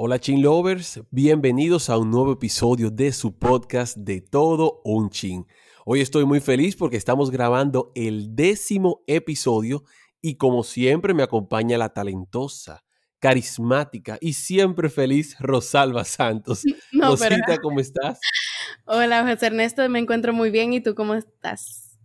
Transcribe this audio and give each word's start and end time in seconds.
Hola 0.00 0.20
Chin 0.20 0.42
Lovers, 0.42 1.00
bienvenidos 1.10 1.90
a 1.90 1.98
un 1.98 2.12
nuevo 2.12 2.30
episodio 2.30 2.88
de 2.88 3.10
su 3.10 3.36
podcast 3.36 3.96
de 3.96 4.20
todo 4.20 4.80
un 4.84 5.10
chin. 5.10 5.44
Hoy 5.84 6.02
estoy 6.02 6.24
muy 6.24 6.38
feliz 6.38 6.76
porque 6.76 6.96
estamos 6.96 7.32
grabando 7.32 7.90
el 7.96 8.36
décimo 8.36 9.02
episodio 9.08 9.82
y 10.22 10.36
como 10.36 10.62
siempre 10.62 11.14
me 11.14 11.24
acompaña 11.24 11.78
la 11.78 11.88
talentosa, 11.88 12.84
carismática 13.18 14.18
y 14.20 14.34
siempre 14.34 14.88
feliz 14.88 15.36
Rosalba 15.40 16.04
Santos. 16.04 16.62
No, 16.92 17.16
Rosita, 17.16 17.58
¿cómo 17.60 17.80
estás? 17.80 18.20
Hola 18.84 19.26
José 19.28 19.46
Ernesto, 19.46 19.88
me 19.88 19.98
encuentro 19.98 20.32
muy 20.32 20.52
bien 20.52 20.74
y 20.74 20.80
tú 20.80 20.94
cómo 20.94 21.14
estás? 21.14 21.98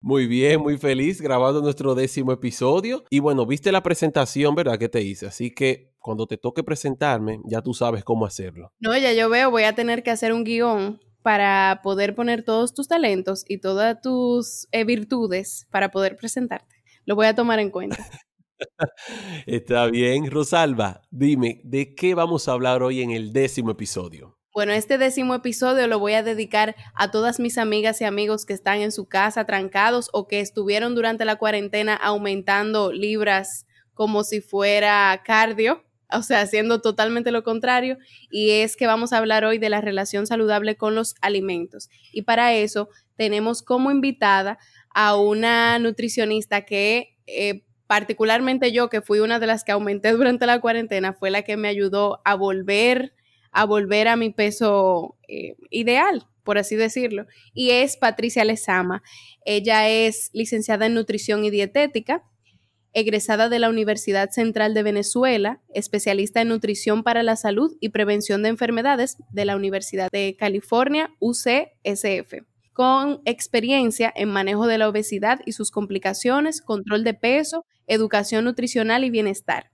Muy 0.00 0.28
bien, 0.28 0.60
muy 0.60 0.78
feliz 0.78 1.20
grabando 1.20 1.60
nuestro 1.60 1.96
décimo 1.96 2.30
episodio. 2.30 3.02
Y 3.10 3.18
bueno, 3.18 3.44
viste 3.44 3.72
la 3.72 3.82
presentación, 3.82 4.54
¿verdad? 4.54 4.78
Que 4.78 4.88
te 4.88 5.02
hice. 5.02 5.26
Así 5.26 5.50
que 5.50 5.89
cuando 6.00 6.26
te 6.26 6.36
toque 6.36 6.64
presentarme, 6.64 7.40
ya 7.44 7.62
tú 7.62 7.74
sabes 7.74 8.02
cómo 8.04 8.26
hacerlo. 8.26 8.72
No, 8.80 8.96
ya 8.96 9.12
yo 9.12 9.28
veo, 9.28 9.50
voy 9.50 9.64
a 9.64 9.74
tener 9.74 10.02
que 10.02 10.10
hacer 10.10 10.32
un 10.32 10.44
guion 10.44 11.00
para 11.22 11.80
poder 11.82 12.14
poner 12.14 12.42
todos 12.42 12.74
tus 12.74 12.88
talentos 12.88 13.44
y 13.46 13.58
todas 13.58 14.00
tus 14.00 14.66
eh, 14.72 14.84
virtudes 14.84 15.66
para 15.70 15.90
poder 15.90 16.16
presentarte. 16.16 16.76
Lo 17.04 17.14
voy 17.14 17.26
a 17.26 17.34
tomar 17.34 17.60
en 17.60 17.70
cuenta. 17.70 17.98
Está 19.46 19.86
bien, 19.86 20.30
Rosalba, 20.30 21.02
dime, 21.10 21.60
¿de 21.64 21.94
qué 21.94 22.14
vamos 22.14 22.48
a 22.48 22.52
hablar 22.52 22.82
hoy 22.82 23.02
en 23.02 23.10
el 23.10 23.32
décimo 23.32 23.70
episodio? 23.70 24.38
Bueno, 24.52 24.72
este 24.72 24.98
décimo 24.98 25.34
episodio 25.34 25.86
lo 25.86 25.98
voy 25.98 26.14
a 26.14 26.22
dedicar 26.22 26.74
a 26.94 27.10
todas 27.10 27.38
mis 27.38 27.56
amigas 27.56 28.00
y 28.00 28.04
amigos 28.04 28.44
que 28.44 28.52
están 28.52 28.80
en 28.80 28.90
su 28.90 29.06
casa 29.06 29.44
trancados 29.44 30.10
o 30.12 30.26
que 30.26 30.40
estuvieron 30.40 30.94
durante 30.94 31.24
la 31.24 31.36
cuarentena 31.36 31.94
aumentando 31.94 32.92
libras 32.92 33.66
como 33.94 34.24
si 34.24 34.40
fuera 34.40 35.22
cardio 35.24 35.84
o 36.12 36.22
sea, 36.22 36.40
haciendo 36.40 36.80
totalmente 36.80 37.30
lo 37.30 37.42
contrario, 37.42 37.98
y 38.30 38.50
es 38.50 38.76
que 38.76 38.86
vamos 38.86 39.12
a 39.12 39.18
hablar 39.18 39.44
hoy 39.44 39.58
de 39.58 39.70
la 39.70 39.80
relación 39.80 40.26
saludable 40.26 40.76
con 40.76 40.94
los 40.94 41.14
alimentos. 41.20 41.88
Y 42.12 42.22
para 42.22 42.54
eso 42.54 42.88
tenemos 43.16 43.62
como 43.62 43.90
invitada 43.90 44.58
a 44.94 45.16
una 45.16 45.78
nutricionista 45.78 46.64
que 46.64 47.16
eh, 47.26 47.62
particularmente 47.86 48.72
yo, 48.72 48.88
que 48.88 49.00
fui 49.00 49.20
una 49.20 49.38
de 49.38 49.46
las 49.46 49.64
que 49.64 49.72
aumenté 49.72 50.12
durante 50.12 50.46
la 50.46 50.60
cuarentena, 50.60 51.12
fue 51.12 51.30
la 51.30 51.42
que 51.42 51.56
me 51.56 51.68
ayudó 51.68 52.20
a 52.24 52.34
volver 52.34 53.12
a 53.52 53.64
volver 53.64 54.08
a 54.08 54.16
mi 54.16 54.30
peso 54.30 55.16
eh, 55.28 55.56
ideal, 55.70 56.26
por 56.44 56.58
así 56.58 56.76
decirlo, 56.76 57.26
y 57.52 57.70
es 57.70 57.96
Patricia 57.96 58.44
Lezama. 58.44 59.02
Ella 59.44 59.88
es 59.88 60.30
licenciada 60.32 60.86
en 60.86 60.94
nutrición 60.94 61.44
y 61.44 61.50
dietética, 61.50 62.24
egresada 62.92 63.48
de 63.48 63.58
la 63.58 63.68
Universidad 63.68 64.30
Central 64.30 64.74
de 64.74 64.82
Venezuela, 64.82 65.60
especialista 65.74 66.40
en 66.40 66.48
nutrición 66.48 67.02
para 67.02 67.22
la 67.22 67.36
salud 67.36 67.76
y 67.80 67.90
prevención 67.90 68.42
de 68.42 68.50
enfermedades 68.50 69.18
de 69.30 69.44
la 69.44 69.56
Universidad 69.56 70.08
de 70.10 70.36
California, 70.38 71.10
UCSF, 71.20 72.42
con 72.72 73.20
experiencia 73.24 74.12
en 74.14 74.30
manejo 74.30 74.66
de 74.66 74.78
la 74.78 74.88
obesidad 74.88 75.40
y 75.46 75.52
sus 75.52 75.70
complicaciones, 75.70 76.62
control 76.62 77.04
de 77.04 77.14
peso, 77.14 77.64
educación 77.86 78.44
nutricional 78.44 79.04
y 79.04 79.10
bienestar. 79.10 79.69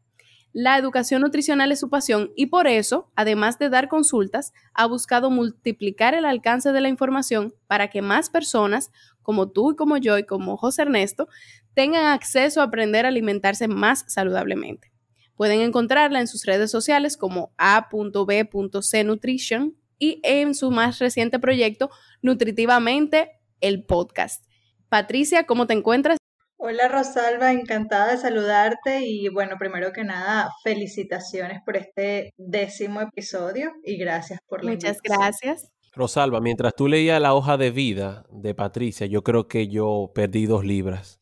La 0.58 0.78
educación 0.78 1.20
nutricional 1.20 1.70
es 1.70 1.80
su 1.80 1.90
pasión 1.90 2.32
y 2.34 2.46
por 2.46 2.66
eso, 2.66 3.12
además 3.14 3.58
de 3.58 3.68
dar 3.68 3.88
consultas, 3.88 4.54
ha 4.72 4.86
buscado 4.86 5.28
multiplicar 5.28 6.14
el 6.14 6.24
alcance 6.24 6.72
de 6.72 6.80
la 6.80 6.88
información 6.88 7.52
para 7.66 7.90
que 7.90 8.00
más 8.00 8.30
personas, 8.30 8.90
como 9.20 9.50
tú 9.50 9.72
y 9.72 9.77
como 9.77 9.98
yo 9.98 10.16
y 10.16 10.24
como 10.24 10.56
José 10.56 10.80
Ernesto, 10.80 11.28
tengan 11.74 12.06
acceso 12.06 12.62
a 12.62 12.64
aprender 12.64 13.05
a 13.05 13.08
alimentarse 13.08 13.68
más 13.68 14.06
saludablemente. 14.08 14.90
Pueden 15.34 15.61
encontrarla 15.61 16.20
en 16.20 16.27
sus 16.27 16.46
redes 16.46 16.70
sociales 16.70 17.18
como 17.18 17.52
a.b.cnutrition 17.58 19.77
y 19.98 20.20
en 20.22 20.55
su 20.55 20.70
más 20.70 21.00
reciente 21.00 21.39
proyecto, 21.39 21.90
Nutritivamente, 22.22 23.33
el 23.61 23.84
podcast. 23.84 24.46
Patricia, 24.89 25.45
¿cómo 25.45 25.66
te 25.66 25.74
encuentras? 25.74 26.16
Hola 26.58 26.89
Rosalba, 26.89 27.52
encantada 27.52 28.12
de 28.12 28.17
saludarte 28.17 29.00
y 29.02 29.28
bueno, 29.28 29.56
primero 29.58 29.92
que 29.92 30.05
nada, 30.05 30.50
felicitaciones 30.64 31.61
por 31.64 31.77
este 31.77 32.33
décimo 32.39 33.02
episodio 33.02 33.72
y 33.84 33.98
gracias 33.98 34.40
por 34.48 34.64
la 34.64 34.72
Muchas 34.72 34.98
gracias. 35.02 35.70
Rosalba, 35.92 36.40
mientras 36.40 36.74
tú 36.74 36.89
leías 36.89 37.20
la 37.20 37.34
hoja 37.34 37.58
de 37.58 37.70
vida 37.70 38.24
de 38.30 38.55
Patricia, 38.55 39.06
yo 39.06 39.22
creo 39.22 39.48
que 39.48 39.68
yo 39.68 40.11
perdí 40.14 40.46
dos 40.46 40.64
libras. 40.64 41.20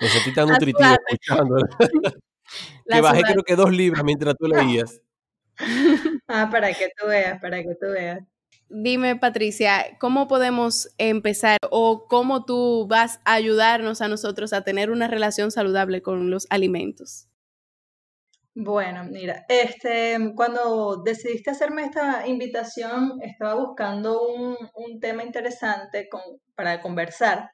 Me 0.00 0.08
sentí 0.08 0.32
tan 0.32 0.48
nutritivo 0.48 0.96
escuchando. 1.08 1.56
que 2.88 3.00
bajé 3.00 3.22
creo 3.22 3.42
que 3.42 3.56
dos 3.56 3.72
libras 3.72 4.04
mientras 4.04 4.36
tú 4.36 4.46
leías. 4.46 5.00
Ah, 6.28 6.48
para 6.50 6.72
que 6.72 6.88
tú 6.96 7.08
veas, 7.08 7.40
para 7.40 7.62
que 7.62 7.74
tú 7.80 7.88
veas. 7.88 8.20
Dime, 8.70 9.16
Patricia, 9.16 9.96
¿cómo 9.98 10.28
podemos 10.28 10.90
empezar 10.98 11.56
o 11.70 12.06
cómo 12.06 12.44
tú 12.44 12.86
vas 12.86 13.18
a 13.24 13.32
ayudarnos 13.32 14.02
a 14.02 14.08
nosotros 14.08 14.52
a 14.52 14.62
tener 14.62 14.90
una 14.90 15.08
relación 15.08 15.50
saludable 15.50 16.02
con 16.02 16.30
los 16.30 16.46
alimentos? 16.50 17.28
Bueno, 18.54 19.04
mira, 19.04 19.46
este, 19.48 20.18
cuando 20.34 21.02
decidiste 21.02 21.50
hacerme 21.50 21.84
esta 21.84 22.26
invitación, 22.26 23.22
estaba 23.22 23.54
buscando 23.54 24.20
un, 24.20 24.56
un 24.74 25.00
tema 25.00 25.22
interesante 25.22 26.08
con, 26.10 26.20
para 26.54 26.82
conversar 26.82 27.50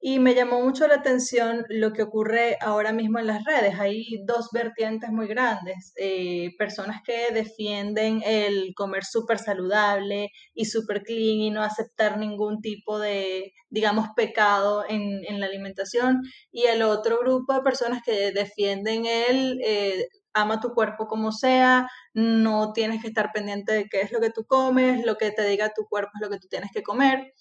y 0.00 0.20
me 0.20 0.34
llamó 0.34 0.60
mucho 0.62 0.86
la 0.86 0.96
atención 0.96 1.64
lo 1.68 1.92
que 1.92 2.02
ocurre 2.02 2.56
ahora 2.60 2.92
mismo 2.92 3.18
en 3.18 3.26
las 3.26 3.44
redes. 3.44 3.78
Hay 3.80 4.22
dos 4.24 4.50
vertientes 4.52 5.10
muy 5.10 5.26
grandes. 5.26 5.92
Eh, 5.96 6.50
personas 6.56 7.02
que 7.04 7.32
defienden 7.32 8.22
el 8.24 8.74
comer 8.76 9.04
súper 9.04 9.38
saludable 9.38 10.30
y 10.54 10.66
súper 10.66 11.02
clean 11.02 11.40
y 11.40 11.50
no 11.50 11.62
aceptar 11.62 12.16
ningún 12.18 12.60
tipo 12.60 12.98
de, 13.00 13.52
digamos, 13.70 14.08
pecado 14.14 14.84
en, 14.88 15.24
en, 15.24 15.40
la 15.40 15.46
alimentación. 15.46 16.22
Y 16.52 16.64
el 16.66 16.82
otro 16.82 17.18
grupo 17.18 17.54
de 17.54 17.62
personas 17.62 18.02
que 18.04 18.30
defienden 18.32 19.04
el... 19.06 19.60
Eh, 19.64 20.06
ama 20.34 20.60
tu 20.60 20.72
cuerpo 20.72 21.06
como 21.06 21.32
sea, 21.32 21.88
no 22.14 22.72
tienes 22.72 23.02
que 23.02 23.08
estar 23.08 23.32
pendiente 23.32 23.72
de 23.72 23.88
qué 23.88 24.02
es 24.02 24.12
lo 24.12 24.20
que 24.20 24.30
tú 24.30 24.44
comes, 24.46 25.04
lo 25.04 25.16
que 25.16 25.32
te 25.32 25.44
diga 25.44 25.72
tu 25.74 25.86
cuerpo 25.86 26.12
es 26.14 26.20
lo 26.20 26.30
que 26.30 26.38
tú 26.38 26.48
tienes 26.48 26.70
que 26.72 26.82
comer. 26.82 27.32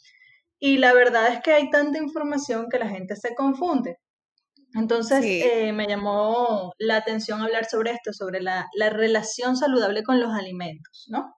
Y 0.60 0.78
la 0.78 0.94
verdad 0.94 1.28
es 1.34 1.42
que 1.42 1.54
hay 1.54 1.70
tanta 1.70 2.00
información 2.00 2.68
que 2.70 2.80
la 2.80 2.90
gente 2.90 3.16
se 3.16 3.36
confunde. 3.36 3.98
Entonces 4.74 5.24
eh, 5.24 5.72
me 5.74 5.88
llamó 5.88 6.74
la 6.78 6.98
atención 6.98 7.42
hablar 7.42 7.66
sobre 7.66 7.92
esto, 7.92 8.14
sobre 8.14 8.42
la, 8.42 8.68
relación 8.78 9.56
saludable 9.56 10.04
con 10.04 10.20
los 10.20 10.34
alimentos, 10.34 11.06
¿no? 11.08 11.34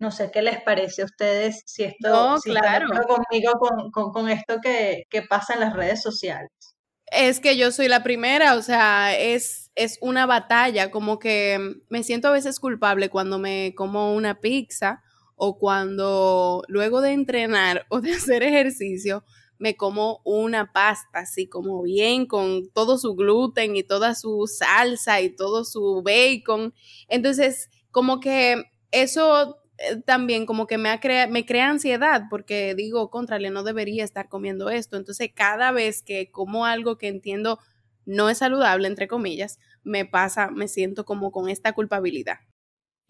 No 0.00 0.10
sé 0.10 0.30
qué 0.30 0.42
les 0.42 0.62
parece 0.62 1.02
a 1.02 1.06
ustedes 1.06 1.62
si 1.66 1.84
esto 1.84 2.08
no, 2.08 2.38
claro. 2.40 2.86
conmigo 3.06 3.52
con, 3.92 4.12
con, 4.12 4.28
esto 4.28 4.58
que, 4.62 5.04
que, 5.10 5.22
pasa 5.22 5.54
en 5.54 5.60
las 5.60 5.74
redes 5.74 6.02
sociales. 6.02 6.50
Es 7.10 7.40
que 7.40 7.56
yo 7.56 7.72
soy 7.72 7.88
la 7.88 8.04
primera, 8.04 8.54
o 8.54 8.62
sea, 8.62 9.16
es, 9.18 9.72
es 9.74 9.98
una 10.00 10.24
batalla, 10.26 10.90
como 10.92 11.18
que 11.18 11.80
me 11.88 12.04
siento 12.04 12.28
a 12.28 12.32
veces 12.32 12.60
culpable 12.60 13.08
cuando 13.08 13.38
me 13.38 13.74
como 13.76 14.14
una 14.14 14.40
pizza 14.40 15.02
o 15.38 15.58
cuando 15.58 16.62
luego 16.68 17.00
de 17.00 17.12
entrenar 17.12 17.86
o 17.88 18.00
de 18.00 18.12
hacer 18.14 18.42
ejercicio 18.42 19.24
me 19.58 19.76
como 19.76 20.20
una 20.24 20.72
pasta 20.72 21.20
así 21.20 21.48
como 21.48 21.82
bien 21.82 22.26
con 22.26 22.70
todo 22.70 22.98
su 22.98 23.14
gluten 23.14 23.76
y 23.76 23.82
toda 23.82 24.14
su 24.14 24.46
salsa 24.46 25.20
y 25.20 25.34
todo 25.34 25.64
su 25.64 26.02
bacon. 26.02 26.74
Entonces, 27.08 27.68
como 27.90 28.20
que 28.20 28.62
eso 28.92 29.58
eh, 29.78 29.96
también 30.04 30.46
como 30.46 30.66
que 30.66 30.78
me, 30.78 30.98
crea, 31.00 31.26
me 31.26 31.44
crea 31.44 31.70
ansiedad 31.70 32.24
porque 32.30 32.74
digo, 32.76 33.10
contrale, 33.10 33.50
no 33.50 33.64
debería 33.64 34.04
estar 34.04 34.28
comiendo 34.28 34.70
esto. 34.70 34.96
Entonces, 34.96 35.30
cada 35.34 35.72
vez 35.72 36.02
que 36.02 36.30
como 36.30 36.64
algo 36.66 36.98
que 36.98 37.08
entiendo 37.08 37.58
no 38.06 38.30
es 38.30 38.38
saludable, 38.38 38.88
entre 38.88 39.08
comillas, 39.08 39.58
me 39.82 40.04
pasa, 40.04 40.50
me 40.50 40.68
siento 40.68 41.04
como 41.04 41.32
con 41.32 41.48
esta 41.48 41.72
culpabilidad. 41.72 42.38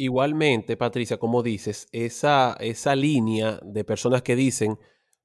Igualmente, 0.00 0.76
Patricia, 0.76 1.18
como 1.18 1.42
dices, 1.42 1.88
esa, 1.90 2.56
esa 2.60 2.94
línea 2.94 3.58
de 3.64 3.82
personas 3.82 4.22
que 4.22 4.36
dicen, 4.36 4.78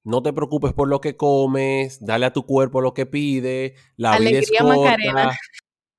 no 0.04 0.24
te 0.24 0.34
preocupes 0.34 0.74
por 0.74 0.88
lo 0.88 1.00
que 1.00 1.16
comes, 1.16 2.04
dale 2.04 2.26
a 2.26 2.34
tu 2.34 2.48
cuerpo 2.48 2.82
lo 2.82 2.96
que 2.96 3.06
pide, 3.06 3.76
la 3.98 4.14
alegría 4.14 4.42
vida 4.42 4.74
es 4.74 4.80
Macarena. 4.80 5.38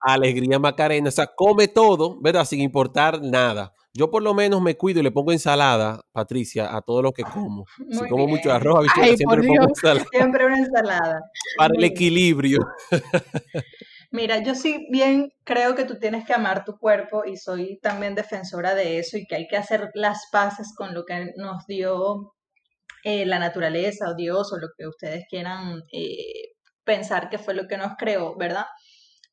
alegría 0.01 0.59
Macarena, 0.59 1.09
o 1.09 1.13
sea, 1.13 1.29
come 1.37 1.69
todo, 1.69 2.21
¿verdad? 2.21 2.45
Sin 2.45 2.61
importar 2.61 3.23
nada. 3.23 3.75
Yo 3.97 4.11
por 4.11 4.25
lo 4.25 4.35
menos 4.35 4.61
me 4.61 4.77
cuido 4.77 4.99
y 4.99 5.05
le 5.05 5.13
pongo 5.13 5.31
ensalada, 5.31 6.01
Patricia, 6.11 6.77
a 6.77 6.83
todo 6.83 7.01
lo 7.01 7.13
que 7.13 7.23
como. 7.23 7.67
si 7.93 8.09
como 8.09 8.27
mucho 8.27 8.53
arroz, 8.53 8.89
siempre 8.93 9.43
le 9.43 9.47
pongo 9.47 9.69
ensalada. 9.69 10.07
Siempre 10.11 10.47
una 10.47 10.59
ensalada. 10.59 11.21
Para 11.57 11.75
el 11.77 11.85
equilibrio. 11.85 12.59
Mira, 14.15 14.39
yo 14.45 14.55
sí 14.55 14.87
bien 14.93 15.33
creo 15.45 15.75
que 15.75 15.85
tú 15.85 15.99
tienes 15.99 16.25
que 16.25 16.35
amar 16.35 16.65
tu 16.65 16.79
cuerpo 16.79 17.25
y 17.25 17.37
soy 17.37 17.81
también 17.83 18.15
defensora 18.15 18.75
de 18.77 18.99
eso 19.01 19.19
y 19.19 19.27
que 19.27 19.35
hay 19.35 19.49
que 19.49 19.57
hacer 19.57 19.91
las 19.95 20.29
paces 20.31 20.73
con 20.77 20.95
lo 20.95 21.05
que 21.05 21.33
nos 21.37 21.67
dio 21.67 22.33
eh, 23.05 23.27
la 23.27 23.41
naturaleza 23.41 24.11
o 24.11 24.15
Dios 24.15 24.53
o 24.53 24.59
lo 24.59 24.69
que 24.79 24.87
ustedes 24.87 25.25
quieran 25.29 25.83
eh, 25.93 26.53
pensar 26.85 27.29
que 27.29 27.39
fue 27.39 27.55
lo 27.55 27.67
que 27.67 27.77
nos 27.77 27.97
creó, 27.99 28.37
¿verdad? 28.37 28.67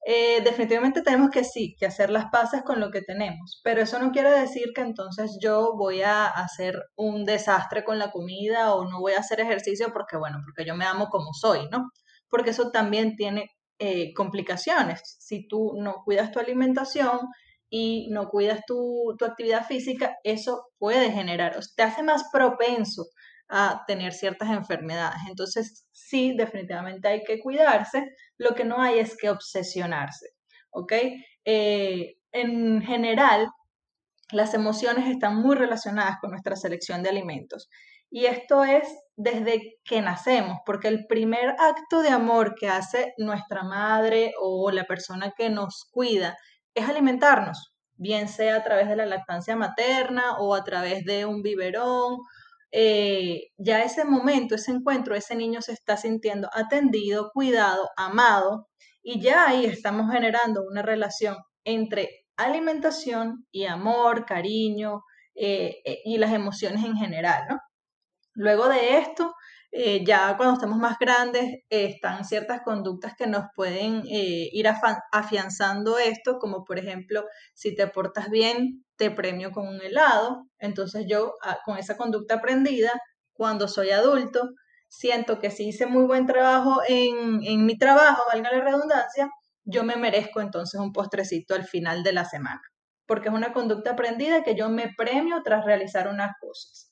eh, 0.05 0.41
definitivamente 0.43 1.03
tenemos 1.03 1.29
que 1.29 1.43
sí, 1.43 1.75
que 1.79 1.85
hacer 1.85 2.09
las 2.09 2.25
paces 2.31 2.63
con 2.63 2.79
lo 2.79 2.89
que 2.91 3.01
tenemos, 3.03 3.61
pero 3.63 3.81
eso 3.81 3.99
no 3.99 4.11
quiere 4.11 4.31
decir 4.31 4.71
que 4.73 4.81
entonces 4.81 5.37
yo 5.41 5.73
voy 5.77 6.01
a 6.01 6.25
hacer 6.27 6.75
un 6.95 7.23
desastre 7.25 7.83
con 7.83 7.99
la 7.99 8.11
comida 8.11 8.73
o 8.73 8.89
no 8.89 8.99
voy 8.99 9.13
a 9.13 9.19
hacer 9.19 9.39
ejercicio 9.41 9.93
porque, 9.93 10.17
bueno, 10.17 10.39
porque 10.43 10.67
yo 10.67 10.75
me 10.75 10.85
amo 10.85 11.07
como 11.09 11.33
soy, 11.33 11.69
¿no? 11.69 11.91
Porque 12.29 12.49
eso 12.51 12.71
también 12.71 13.15
tiene 13.15 13.51
eh, 13.83 14.13
complicaciones. 14.13 15.01
Si 15.17 15.47
tú 15.47 15.73
no 15.75 16.03
cuidas 16.05 16.31
tu 16.31 16.39
alimentación 16.39 17.19
y 17.67 18.09
no 18.11 18.29
cuidas 18.29 18.61
tu, 18.67 19.15
tu 19.17 19.25
actividad 19.25 19.65
física, 19.65 20.17
eso 20.23 20.67
puede 20.77 21.11
generar, 21.11 21.57
te 21.75 21.81
hace 21.81 22.03
más 22.03 22.25
propenso 22.31 23.07
a 23.49 23.83
tener 23.87 24.13
ciertas 24.13 24.51
enfermedades. 24.51 25.21
Entonces, 25.27 25.87
sí, 25.91 26.35
definitivamente 26.37 27.07
hay 27.07 27.23
que 27.23 27.39
cuidarse. 27.39 28.05
Lo 28.37 28.53
que 28.53 28.65
no 28.65 28.79
hay 28.79 28.99
es 28.99 29.17
que 29.17 29.31
obsesionarse, 29.31 30.27
¿ok? 30.69 30.93
Eh, 31.45 32.17
en 32.31 32.83
general, 32.83 33.47
las 34.31 34.53
emociones 34.53 35.07
están 35.07 35.37
muy 35.37 35.55
relacionadas 35.55 36.17
con 36.21 36.29
nuestra 36.29 36.55
selección 36.55 37.01
de 37.01 37.09
alimentos. 37.09 37.67
Y 38.11 38.25
esto 38.25 38.63
es 38.63 38.87
desde 39.15 39.79
que 39.83 40.01
nacemos, 40.01 40.59
porque 40.65 40.89
el 40.89 41.07
primer 41.07 41.55
acto 41.57 42.01
de 42.01 42.09
amor 42.09 42.53
que 42.55 42.69
hace 42.69 43.13
nuestra 43.17 43.63
madre 43.63 44.33
o 44.39 44.69
la 44.71 44.83
persona 44.85 45.33
que 45.35 45.49
nos 45.49 45.87
cuida 45.91 46.37
es 46.75 46.87
alimentarnos, 46.87 47.73
bien 47.95 48.27
sea 48.27 48.57
a 48.57 48.63
través 48.63 48.89
de 48.89 48.95
la 48.97 49.05
lactancia 49.05 49.55
materna 49.55 50.37
o 50.39 50.53
a 50.55 50.63
través 50.63 51.05
de 51.05 51.25
un 51.25 51.41
biberón 51.41 52.17
eh, 52.71 53.49
ya 53.57 53.83
ese 53.83 54.05
momento, 54.05 54.55
ese 54.55 54.71
encuentro, 54.71 55.15
ese 55.15 55.35
niño 55.35 55.61
se 55.61 55.73
está 55.73 55.97
sintiendo 55.97 56.49
atendido, 56.53 57.31
cuidado, 57.33 57.89
amado, 57.97 58.67
y 59.03 59.21
ya 59.21 59.47
ahí 59.47 59.65
estamos 59.65 60.11
generando 60.11 60.63
una 60.63 60.81
relación 60.81 61.37
entre 61.65 62.25
alimentación 62.37 63.45
y 63.51 63.65
amor, 63.65 64.25
cariño 64.25 65.03
eh, 65.35 65.81
eh, 65.85 65.99
y 66.05 66.17
las 66.17 66.33
emociones 66.33 66.83
en 66.85 66.95
general, 66.95 67.43
¿no? 67.49 67.59
Luego 68.33 68.69
de 68.69 68.97
esto, 68.99 69.33
eh, 69.71 70.03
ya 70.05 70.35
cuando 70.37 70.55
estamos 70.55 70.77
más 70.77 70.97
grandes, 70.99 71.59
están 71.69 72.25
ciertas 72.25 72.61
conductas 72.61 73.13
que 73.17 73.27
nos 73.27 73.45
pueden 73.55 74.03
eh, 74.09 74.49
ir 74.51 74.67
afianzando 75.11 75.97
esto, 75.97 76.39
como 76.39 76.63
por 76.63 76.77
ejemplo, 76.79 77.25
si 77.53 77.75
te 77.75 77.87
portas 77.87 78.29
bien, 78.29 78.85
te 78.97 79.11
premio 79.11 79.51
con 79.51 79.67
un 79.67 79.81
helado. 79.81 80.47
Entonces 80.59 81.05
yo, 81.07 81.35
ah, 81.43 81.59
con 81.65 81.77
esa 81.77 81.97
conducta 81.97 82.35
aprendida, 82.35 82.91
cuando 83.33 83.67
soy 83.67 83.91
adulto, 83.91 84.49
siento 84.89 85.39
que 85.39 85.51
si 85.51 85.67
hice 85.69 85.85
muy 85.85 86.03
buen 86.05 86.25
trabajo 86.25 86.81
en, 86.87 87.41
en 87.43 87.65
mi 87.65 87.77
trabajo, 87.77 88.23
valga 88.31 88.51
la 88.51 88.63
redundancia, 88.63 89.29
yo 89.63 89.83
me 89.83 89.95
merezco 89.95 90.41
entonces 90.41 90.79
un 90.79 90.91
postrecito 90.91 91.55
al 91.55 91.65
final 91.65 92.03
de 92.03 92.13
la 92.13 92.25
semana, 92.25 92.61
porque 93.05 93.29
es 93.29 93.33
una 93.35 93.53
conducta 93.53 93.91
aprendida 93.91 94.43
que 94.43 94.55
yo 94.55 94.69
me 94.69 94.93
premio 94.97 95.41
tras 95.43 95.65
realizar 95.65 96.07
unas 96.07 96.33
cosas. 96.41 96.90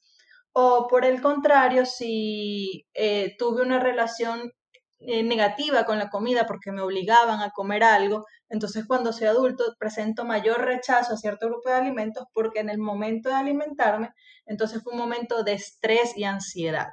O 0.54 0.88
por 0.88 1.06
el 1.06 1.22
contrario, 1.22 1.86
si 1.86 2.86
eh, 2.94 3.36
tuve 3.38 3.62
una 3.62 3.80
relación 3.80 4.51
eh, 5.00 5.24
negativa 5.24 5.86
con 5.86 5.98
la 5.98 6.10
comida 6.10 6.46
porque 6.46 6.72
me 6.72 6.81
obligaban 6.81 7.42
a 7.42 7.51
comer 7.51 7.84
algo, 7.84 8.25
entonces 8.50 8.86
cuando 8.86 9.13
soy 9.13 9.28
adulto 9.28 9.75
presento 9.80 10.25
mayor 10.25 10.62
rechazo 10.66 11.13
a 11.13 11.18
cierto 11.18 11.48
grupo 11.48 11.69
de 11.69 11.75
alimentos 11.75 12.25
porque 12.34 12.60
en 12.60 12.69
el 12.69 12.80
momento 12.80 13.30
de 13.30 13.36
alimentarme, 13.36 14.12
entonces 14.46 14.84
fue 14.84 14.94
un 14.94 15.00
momento 15.00 15.44
de 15.44 15.54
estrés 15.54 16.18
y 16.18 16.25
ansiedad. 16.25 16.88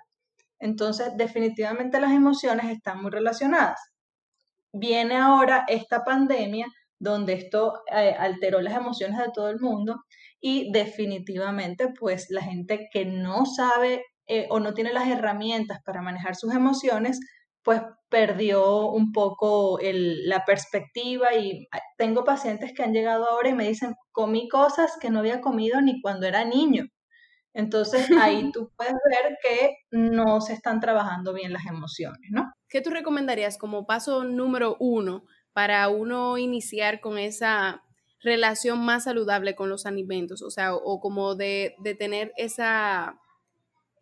Entonces, 0.58 1.16
definitivamente 1.16 2.00
las 2.00 2.12
emociones 2.12 2.66
están 2.70 3.02
muy 3.02 3.10
relacionadas. 3.10 3.80
Viene 4.72 5.16
ahora 5.16 5.64
esta 5.68 6.04
pandemia 6.04 6.66
donde 6.98 7.34
esto 7.34 7.82
eh, 7.92 8.14
alteró 8.18 8.60
las 8.60 8.74
emociones 8.74 9.18
de 9.18 9.30
todo 9.34 9.48
el 9.50 9.60
mundo 9.60 10.04
y 10.40 10.70
definitivamente 10.72 11.88
pues 11.98 12.26
la 12.30 12.42
gente 12.42 12.88
que 12.92 13.04
no 13.04 13.46
sabe 13.46 14.04
eh, 14.26 14.46
o 14.50 14.60
no 14.60 14.74
tiene 14.74 14.92
las 14.92 15.08
herramientas 15.08 15.80
para 15.84 16.02
manejar 16.02 16.34
sus 16.36 16.52
emociones, 16.54 17.20
pues 17.62 17.82
perdió 18.08 18.86
un 18.90 19.12
poco 19.12 19.78
la 19.82 20.44
perspectiva 20.44 21.34
y 21.34 21.66
ah, 21.72 21.80
tengo 21.98 22.24
pacientes 22.24 22.72
que 22.72 22.82
han 22.82 22.92
llegado 22.92 23.28
ahora 23.28 23.48
y 23.48 23.54
me 23.54 23.68
dicen, 23.68 23.94
comí 24.12 24.48
cosas 24.48 24.96
que 25.00 25.10
no 25.10 25.20
había 25.20 25.40
comido 25.40 25.80
ni 25.80 26.00
cuando 26.00 26.26
era 26.26 26.44
niño. 26.44 26.86
Entonces 27.54 28.08
ahí 28.20 28.50
tú 28.52 28.70
puedes 28.76 28.94
ver 29.10 29.36
que 29.42 29.76
no 29.90 30.40
se 30.40 30.52
están 30.52 30.78
trabajando 30.78 31.32
bien 31.32 31.52
las 31.52 31.66
emociones, 31.66 32.30
¿no? 32.30 32.52
¿Qué 32.68 32.80
tú 32.80 32.90
recomendarías 32.90 33.58
como 33.58 33.86
paso 33.86 34.24
número 34.24 34.76
uno 34.78 35.24
para 35.56 35.88
uno 35.88 36.36
iniciar 36.36 37.00
con 37.00 37.16
esa 37.16 37.82
relación 38.20 38.78
más 38.84 39.04
saludable 39.04 39.54
con 39.54 39.70
los 39.70 39.86
alimentos, 39.86 40.42
o 40.42 40.50
sea, 40.50 40.74
o, 40.74 41.00
como 41.00 41.34
de, 41.34 41.74
tener 41.98 42.30
esa, 42.36 43.18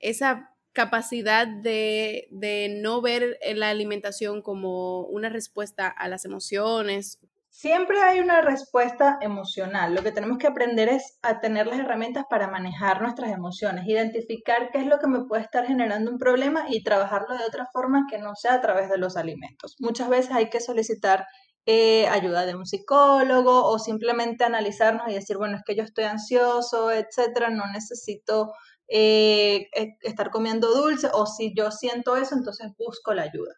esa 0.00 0.50
capacidad 0.72 1.46
de, 1.46 2.26
de, 2.32 2.80
no 2.82 3.00
ver 3.00 3.38
la 3.54 3.70
alimentación 3.70 4.42
como 4.42 5.02
una 5.02 5.28
respuesta 5.28 5.86
a 5.86 6.08
las 6.08 6.24
emociones. 6.24 7.20
Siempre 7.56 8.02
hay 8.02 8.18
una 8.18 8.40
respuesta 8.40 9.16
emocional. 9.20 9.94
Lo 9.94 10.02
que 10.02 10.10
tenemos 10.10 10.38
que 10.38 10.48
aprender 10.48 10.88
es 10.88 11.20
a 11.22 11.38
tener 11.38 11.68
las 11.68 11.78
herramientas 11.78 12.24
para 12.28 12.48
manejar 12.48 13.00
nuestras 13.00 13.30
emociones, 13.30 13.86
identificar 13.86 14.70
qué 14.72 14.78
es 14.78 14.86
lo 14.86 14.98
que 14.98 15.06
me 15.06 15.24
puede 15.24 15.42
estar 15.42 15.64
generando 15.64 16.10
un 16.10 16.18
problema 16.18 16.64
y 16.68 16.82
trabajarlo 16.82 17.38
de 17.38 17.44
otra 17.44 17.68
forma 17.72 18.06
que 18.10 18.18
no 18.18 18.34
sea 18.34 18.54
a 18.54 18.60
través 18.60 18.90
de 18.90 18.98
los 18.98 19.16
alimentos. 19.16 19.76
Muchas 19.78 20.08
veces 20.08 20.32
hay 20.32 20.50
que 20.50 20.58
solicitar 20.58 21.26
eh, 21.64 22.08
ayuda 22.08 22.44
de 22.44 22.56
un 22.56 22.66
psicólogo 22.66 23.64
o 23.68 23.78
simplemente 23.78 24.42
analizarnos 24.42 25.08
y 25.08 25.14
decir, 25.14 25.36
bueno, 25.36 25.56
es 25.56 25.62
que 25.64 25.76
yo 25.76 25.84
estoy 25.84 26.04
ansioso, 26.04 26.90
etcétera, 26.90 27.50
no 27.50 27.70
necesito 27.72 28.52
eh, 28.88 29.68
e, 29.76 29.96
estar 30.02 30.30
comiendo 30.30 30.74
dulce 30.74 31.08
o 31.12 31.24
si 31.26 31.54
yo 31.56 31.70
siento 31.70 32.16
eso, 32.16 32.34
entonces 32.34 32.72
busco 32.76 33.14
la 33.14 33.22
ayuda. 33.22 33.54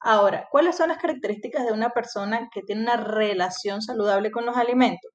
Ahora, 0.00 0.48
¿cuáles 0.50 0.76
son 0.76 0.88
las 0.88 0.98
características 0.98 1.64
de 1.66 1.72
una 1.72 1.90
persona 1.90 2.48
que 2.52 2.62
tiene 2.62 2.82
una 2.82 2.96
relación 2.96 3.82
saludable 3.82 4.30
con 4.30 4.46
los 4.46 4.56
alimentos? 4.56 5.10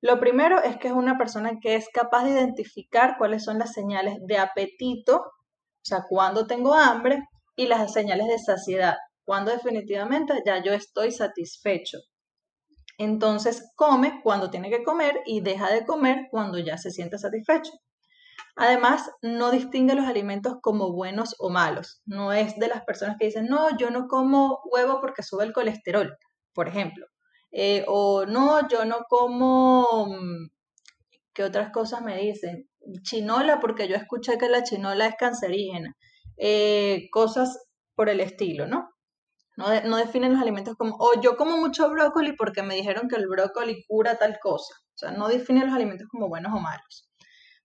Lo 0.00 0.18
primero 0.18 0.62
es 0.62 0.76
que 0.78 0.88
es 0.88 0.94
una 0.94 1.16
persona 1.16 1.58
que 1.60 1.76
es 1.76 1.88
capaz 1.92 2.24
de 2.24 2.32
identificar 2.32 3.16
cuáles 3.18 3.44
son 3.44 3.58
las 3.58 3.72
señales 3.72 4.16
de 4.26 4.38
apetito, 4.38 5.16
o 5.16 5.84
sea, 5.84 6.04
cuando 6.08 6.46
tengo 6.46 6.74
hambre, 6.74 7.22
y 7.56 7.66
las 7.66 7.92
señales 7.92 8.26
de 8.28 8.38
saciedad, 8.38 8.96
cuando 9.24 9.50
definitivamente 9.50 10.34
ya 10.44 10.62
yo 10.62 10.72
estoy 10.72 11.12
satisfecho. 11.12 11.98
Entonces 12.98 13.70
come 13.76 14.20
cuando 14.22 14.50
tiene 14.50 14.70
que 14.70 14.84
comer 14.84 15.20
y 15.26 15.40
deja 15.40 15.70
de 15.70 15.84
comer 15.84 16.28
cuando 16.30 16.58
ya 16.58 16.78
se 16.78 16.90
siente 16.90 17.18
satisfecho. 17.18 17.72
Además, 18.56 19.10
no 19.22 19.50
distingue 19.50 19.94
los 19.94 20.06
alimentos 20.06 20.56
como 20.60 20.92
buenos 20.92 21.34
o 21.38 21.48
malos. 21.50 22.02
No 22.04 22.32
es 22.32 22.58
de 22.58 22.68
las 22.68 22.84
personas 22.84 23.16
que 23.18 23.26
dicen, 23.26 23.46
no, 23.46 23.76
yo 23.78 23.90
no 23.90 24.08
como 24.08 24.60
huevo 24.70 25.00
porque 25.00 25.22
sube 25.22 25.44
el 25.44 25.52
colesterol, 25.52 26.16
por 26.52 26.68
ejemplo. 26.68 27.06
Eh, 27.50 27.84
o 27.88 28.26
no, 28.26 28.68
yo 28.68 28.84
no 28.84 29.04
como, 29.08 30.06
mm, 30.06 30.50
¿qué 31.34 31.44
otras 31.44 31.70
cosas 31.72 32.02
me 32.02 32.18
dicen? 32.18 32.68
Chinola 33.02 33.60
porque 33.60 33.88
yo 33.88 33.96
escuché 33.96 34.38
que 34.38 34.48
la 34.48 34.62
chinola 34.64 35.06
es 35.06 35.16
cancerígena. 35.16 35.96
Eh, 36.36 37.08
cosas 37.10 37.58
por 37.94 38.08
el 38.08 38.20
estilo, 38.20 38.66
¿no? 38.66 38.90
No, 39.56 39.96
definen 39.96 40.32
los 40.32 40.42
alimentos 40.42 40.76
como, 40.76 40.96
o 40.98 41.20
yo 41.20 41.36
como 41.36 41.58
mucho 41.58 41.90
brócoli 41.90 42.32
porque 42.32 42.62
me 42.62 42.74
dijeron 42.74 43.08
que 43.08 43.16
el 43.16 43.28
brócoli 43.28 43.84
cura 43.86 44.16
tal 44.16 44.38
cosa. 44.40 44.74
O 44.94 44.98
sea, 44.98 45.10
no 45.12 45.28
definen 45.28 45.66
los 45.66 45.74
alimentos 45.74 46.08
como 46.10 46.28
buenos 46.28 46.52
o 46.54 46.58
malos. 46.58 47.08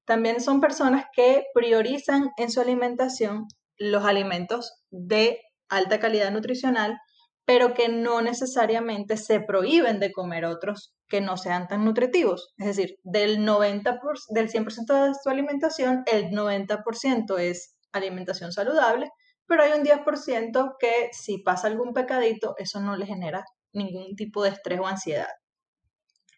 También 0.08 0.42
son 0.42 0.60
personas 0.60 1.06
que 1.14 1.46
priorizan 1.54 2.32
en 2.38 2.50
su 2.50 2.60
alimentación 2.60 3.46
los 3.78 4.04
alimentos 4.06 4.74
de 4.90 5.40
alta 5.70 6.00
calidad 6.00 6.32
nutricional, 6.32 6.98
pero 7.46 7.76
que 7.76 7.90
no 7.90 8.22
necesariamente 8.22 9.18
se 9.18 9.40
prohíben 9.40 10.00
de 10.00 10.12
comer 10.12 10.46
otros 10.46 10.96
que 11.08 11.22
no 11.22 11.38
sean 11.38 11.68
tan 11.68 11.86
nutritivos. 11.86 12.56
Es 12.58 12.66
decir, 12.66 12.96
del, 13.04 13.46
90%, 13.46 14.00
del 14.30 14.50
100% 14.50 15.06
de 15.06 15.14
su 15.22 15.30
alimentación, 15.30 16.04
el 16.12 16.32
90% 16.32 17.38
es 17.38 17.76
alimentación 17.92 18.52
saludable 18.52 19.12
pero 19.48 19.64
hay 19.64 19.72
un 19.72 19.84
10% 19.84 20.76
que 20.78 21.10
si 21.14 21.40
pasa 21.40 21.68
algún 21.68 21.94
pecadito, 21.94 22.56
eso 22.58 22.80
no 22.82 22.96
le 22.96 23.06
genera 23.06 23.46
ningún 23.74 24.16
tipo 24.16 24.44
de 24.44 24.50
estrés 24.50 24.80
o 24.80 24.86
ansiedad. 24.86 25.30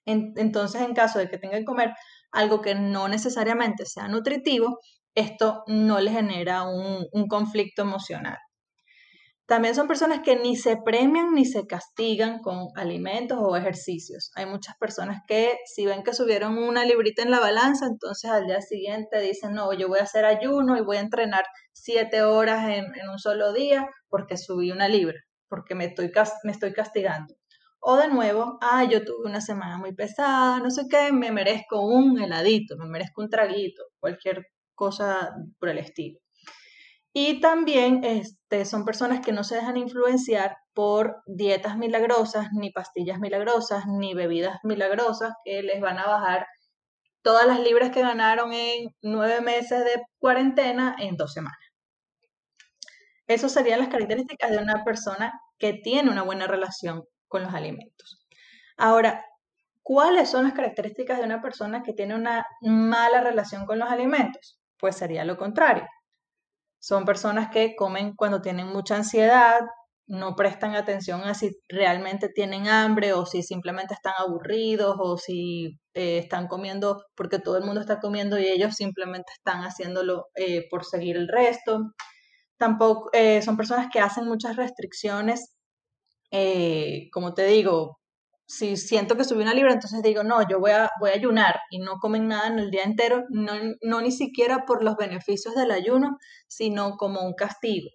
entonces, 0.05 0.81
en 0.81 0.93
caso 0.93 1.19
de 1.19 1.29
que 1.29 1.37
tenga 1.37 1.57
que 1.57 1.65
comer 1.65 1.93
algo 2.31 2.61
que 2.61 2.75
no 2.75 3.07
necesariamente 3.07 3.85
sea 3.85 4.07
nutritivo, 4.07 4.79
esto 5.15 5.63
no 5.67 5.99
le 5.99 6.11
genera 6.11 6.63
un 6.63 7.27
conflicto 7.27 7.81
emocional. 7.81 8.37
También 9.49 9.73
son 9.73 9.87
personas 9.87 10.19
que 10.23 10.35
ni 10.35 10.55
se 10.55 10.77
premian 10.77 11.33
ni 11.33 11.43
se 11.43 11.65
castigan 11.65 12.37
con 12.37 12.67
alimentos 12.75 13.39
o 13.41 13.55
ejercicios. 13.55 14.31
Hay 14.35 14.45
muchas 14.45 14.75
personas 14.77 15.23
que 15.27 15.57
si 15.65 15.87
ven 15.87 16.03
que 16.03 16.13
subieron 16.13 16.59
una 16.59 16.85
librita 16.85 17.23
en 17.23 17.31
la 17.31 17.39
balanza, 17.39 17.87
entonces 17.87 18.29
al 18.29 18.45
día 18.45 18.61
siguiente 18.61 19.19
dicen, 19.19 19.53
no, 19.53 19.73
yo 19.73 19.87
voy 19.87 20.01
a 20.01 20.03
hacer 20.03 20.23
ayuno 20.23 20.77
y 20.77 20.81
voy 20.81 20.97
a 20.97 20.99
entrenar 20.99 21.45
siete 21.73 22.21
horas 22.21 22.69
en, 22.69 22.85
un 23.11 23.17
solo 23.17 23.51
día 23.51 23.89
porque 24.07 24.37
subí 24.37 24.71
una 24.71 24.87
libra, 24.87 25.17
porque 25.47 25.73
me 25.73 25.85
estoy, 25.85 26.11
me 26.43 26.51
estoy 26.51 26.71
castigando. 26.71 27.33
O 27.81 27.95
de 27.97 28.07
nuevo, 28.09 28.57
ah, 28.61 28.83
yo 28.83 29.03
tuve 29.05 29.29
una 29.29 29.41
semana 29.41 29.77
muy 29.77 29.93
pesada, 29.93 30.59
no 30.59 30.69
sé 30.69 30.83
qué, 30.89 31.11
me 31.11 31.31
merezco 31.31 31.81
un 31.81 32.19
heladito, 32.21 32.77
me 32.77 32.85
merezco 32.85 33.21
un 33.21 33.29
traguito, 33.29 33.83
cualquier 33.99 34.47
cosa 34.75 35.33
por 35.59 35.69
el 35.69 35.77
estilo. 35.77 36.19
Y 37.13 37.41
también 37.41 38.03
este, 38.03 38.65
son 38.65 38.85
personas 38.85 39.21
que 39.21 39.31
no 39.31 39.43
se 39.43 39.55
dejan 39.55 39.77
influenciar 39.77 40.57
por 40.73 41.23
dietas 41.25 41.77
milagrosas, 41.77 42.49
ni 42.53 42.71
pastillas 42.71 43.19
milagrosas, 43.19 43.85
ni 43.87 44.13
bebidas 44.13 44.59
milagrosas 44.63 45.33
que 45.43 45.63
les 45.63 45.81
van 45.81 45.97
a 45.99 46.07
bajar 46.07 46.47
todas 47.21 47.47
las 47.47 47.59
libras 47.59 47.91
que 47.91 48.01
ganaron 48.01 48.53
en 48.53 48.89
nueve 49.01 49.41
meses 49.41 49.83
de 49.83 50.01
cuarentena 50.19 50.95
en 50.99 51.17
dos 51.17 51.33
semanas. 51.33 51.59
Esas 53.27 53.51
serían 53.53 53.79
las 53.79 53.89
características 53.89 54.51
de 54.51 54.57
una 54.57 54.83
persona 54.83 55.33
que 55.57 55.73
tiene 55.73 56.09
una 56.09 56.23
buena 56.23 56.47
relación 56.47 57.03
con 57.29 57.43
los 57.43 57.53
alimentos. 57.53 58.27
Ahora, 58.75 59.25
¿cuáles 59.81 60.29
son 60.29 60.43
las 60.43 60.53
características 60.53 61.19
de 61.19 61.23
una 61.23 61.41
persona 61.41 61.83
que 61.83 61.93
tiene 61.93 62.15
una 62.15 62.45
mala 62.61 63.21
relación 63.21 63.65
con 63.65 63.79
los 63.79 63.89
alimentos? 63.89 64.59
Pues 64.77 64.97
sería 64.97 65.23
lo 65.23 65.37
contrario. 65.37 65.87
Son 66.79 67.05
personas 67.05 67.49
que 67.49 67.75
comen 67.75 68.15
cuando 68.15 68.41
tienen 68.41 68.67
mucha 68.67 68.95
ansiedad, 68.95 69.61
no 70.09 70.35
prestan 70.35 70.75
atención 70.75 71.21
a 71.21 71.35
si 71.35 71.55
realmente 71.67 72.29
tienen 72.29 72.67
hambre 72.67 73.13
o 73.13 73.27
si 73.27 73.43
simplemente 73.43 73.93
están 73.93 74.13
aburridos 74.17 74.95
o 74.97 75.17
si 75.17 75.79
eh, 75.93 76.17
están 76.17 76.47
comiendo 76.47 77.03
porque 77.15 77.37
todo 77.37 77.57
el 77.57 77.63
mundo 77.63 77.79
está 77.79 77.99
comiendo 77.99 78.39
y 78.39 78.47
ellos 78.47 78.75
simplemente 78.75 79.31
están 79.33 79.61
haciéndolo 79.61 80.25
eh, 80.35 80.67
por 80.71 80.83
seguir 80.83 81.15
el 81.15 81.27
resto. 81.27 81.93
Tampoco 82.57 83.09
eh, 83.13 83.41
son 83.43 83.55
personas 83.55 83.87
que 83.93 83.99
hacen 83.99 84.25
muchas 84.25 84.55
restricciones, 84.55 85.55
como 87.11 87.33
te 87.33 87.45
digo, 87.45 87.99
si 88.49 88.77
siento 88.77 89.15
que 89.15 89.23
subí 89.23 89.43
una 89.43 89.53
libra, 89.53 89.73
entonces 89.73 90.01
digo, 90.01 90.23
no, 90.23 90.47
yo 90.49 90.59
voy 90.59 90.71
a, 90.71 90.89
voy 90.99 91.11
a 91.11 91.13
ayunar 91.13 91.59
y 91.69 91.77
no 91.77 91.97
comen 91.99 92.27
nada 92.27 92.47
en 92.47 92.57
el 92.57 92.71
día 92.71 92.83
entero, 92.83 93.25
no, 93.29 93.53
no 93.81 94.01
ni 94.01 94.11
siquiera 94.11 94.65
por 94.65 94.83
los 94.83 94.95
beneficios 94.95 95.53
del 95.53 95.69
ayuno, 95.69 96.17
sino 96.47 96.97
como 96.97 97.21
un 97.21 97.35
castigo. 97.35 97.89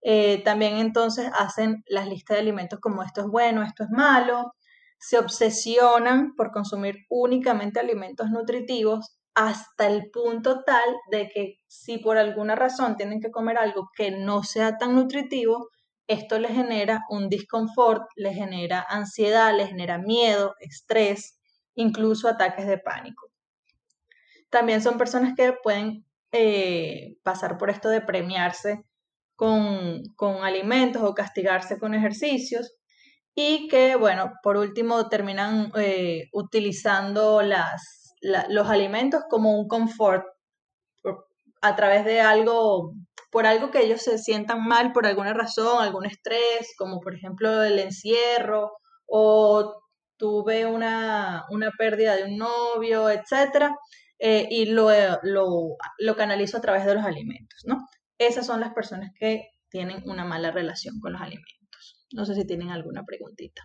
Eh, 0.00 0.42
también 0.42 0.78
entonces 0.78 1.30
hacen 1.38 1.82
las 1.86 2.08
listas 2.08 2.36
de 2.36 2.42
alimentos 2.42 2.78
como 2.80 3.02
esto 3.02 3.22
es 3.22 3.26
bueno, 3.26 3.62
esto 3.62 3.84
es 3.84 3.90
malo, 3.90 4.54
se 4.98 5.18
obsesionan 5.18 6.34
por 6.34 6.50
consumir 6.50 6.96
únicamente 7.10 7.80
alimentos 7.80 8.30
nutritivos 8.30 9.18
hasta 9.34 9.86
el 9.86 10.10
punto 10.10 10.62
tal 10.64 10.94
de 11.10 11.28
que 11.28 11.56
si 11.66 11.98
por 11.98 12.16
alguna 12.16 12.54
razón 12.54 12.96
tienen 12.96 13.20
que 13.20 13.30
comer 13.30 13.58
algo 13.58 13.90
que 13.94 14.10
no 14.12 14.44
sea 14.44 14.78
tan 14.78 14.94
nutritivo, 14.94 15.68
esto 16.06 16.38
les 16.38 16.52
genera 16.52 17.04
un 17.08 17.28
disconfort, 17.28 18.02
les 18.16 18.34
genera 18.34 18.84
ansiedad, 18.88 19.56
les 19.56 19.68
genera 19.68 19.98
miedo, 19.98 20.54
estrés, 20.60 21.38
incluso 21.74 22.28
ataques 22.28 22.66
de 22.66 22.78
pánico. 22.78 23.30
También 24.50 24.82
son 24.82 24.98
personas 24.98 25.34
que 25.34 25.52
pueden 25.62 26.04
eh, 26.32 27.16
pasar 27.22 27.58
por 27.58 27.70
esto 27.70 27.88
de 27.88 28.00
premiarse 28.00 28.84
con, 29.36 30.02
alimentos 30.42 31.02
o 31.02 31.14
castigarse 31.14 31.78
con 31.78 31.94
ejercicios 31.94 32.76
y 33.34 33.68
que, 33.68 33.96
bueno, 33.96 34.32
por 34.42 34.56
último 34.56 35.08
terminan 35.08 35.72
eh, 35.76 36.28
utilizando 36.32 37.40
los 37.42 38.68
alimentos 38.68 39.24
como 39.28 39.58
un 39.58 39.66
confort 39.66 40.24
a 41.64 41.76
través 41.76 42.04
de 42.04 42.20
algo, 42.20 42.94
por 43.30 43.46
algo 43.46 43.70
que 43.70 43.82
ellos 43.82 44.02
se 44.02 44.18
sientan 44.18 44.66
mal 44.66 44.92
por 44.92 45.06
alguna 45.06 45.32
razón, 45.34 45.82
algún 45.82 46.06
estrés, 46.06 46.74
como 46.78 47.00
por 47.00 47.14
ejemplo 47.14 47.62
el 47.62 47.78
encierro 47.78 48.72
o 49.06 49.82
tuve 50.16 50.66
una, 50.66 51.44
pérdida 51.78 52.16
de 52.16 52.24
un 52.24 52.36
novio, 52.38 53.10
etcétera, 53.10 53.76
eh, 54.18 54.46
y 54.50 54.66
lo, 54.66 54.90
lo, 55.22 55.76
lo 55.98 56.16
canalizo 56.16 56.58
a 56.58 56.60
través 56.60 56.84
de 56.86 56.94
los 56.94 57.04
alimentos, 57.04 57.62
¿no? 57.66 57.86
esas 58.18 58.46
son 58.46 58.60
las 58.60 58.72
personas 58.72 59.10
que 59.18 59.48
tienen 59.68 60.02
una 60.08 60.24
mala 60.24 60.50
relación 60.50 61.00
con 61.00 61.12
los 61.12 61.22
alimentos. 61.22 62.06
No 62.12 62.24
sé 62.24 62.34
si 62.34 62.46
tienen 62.46 62.70
alguna 62.70 63.02
preguntita. 63.04 63.62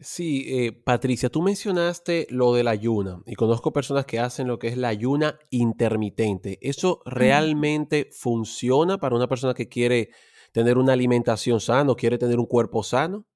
Sí, 0.00 0.46
eh, 0.48 0.72
Patricia, 0.72 1.28
tú 1.28 1.42
mencionaste 1.42 2.26
lo 2.30 2.54
del 2.54 2.68
ayuna 2.68 3.22
y 3.26 3.34
conozco 3.34 3.72
personas 3.72 4.06
que 4.06 4.18
hacen 4.18 4.48
lo 4.48 4.58
que 4.58 4.68
es 4.68 4.78
la 4.78 4.88
ayuna 4.88 5.38
intermitente. 5.50 6.58
¿Eso 6.62 7.02
realmente 7.04 8.08
funciona 8.10 8.98
para 8.98 9.14
una 9.14 9.28
persona 9.28 9.52
que 9.52 9.68
quiere 9.68 10.08
tener 10.52 10.78
una 10.78 10.94
alimentación 10.94 11.60
sana 11.60 11.92
o 11.92 11.96
quiere 11.96 12.18
tener 12.18 12.38
un 12.38 12.46
cuerpo 12.46 12.82
sano? 12.82 13.26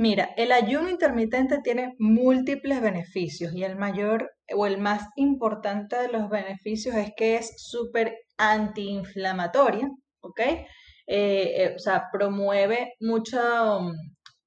Mira, 0.00 0.30
el 0.38 0.52
ayuno 0.52 0.88
intermitente 0.88 1.60
tiene 1.62 1.94
múltiples 1.98 2.80
beneficios 2.80 3.52
y 3.54 3.64
el 3.64 3.76
mayor 3.76 4.30
o 4.56 4.64
el 4.64 4.78
más 4.78 5.06
importante 5.16 5.96
de 5.96 6.08
los 6.08 6.30
beneficios 6.30 6.94
es 6.94 7.12
que 7.14 7.36
es 7.36 7.52
súper 7.58 8.16
antiinflamatoria, 8.38 9.90
¿ok? 10.20 10.40
Eh, 10.40 10.66
eh, 11.06 11.74
o 11.76 11.78
sea, 11.78 12.04
promueve 12.10 12.94
mucho, 13.00 13.38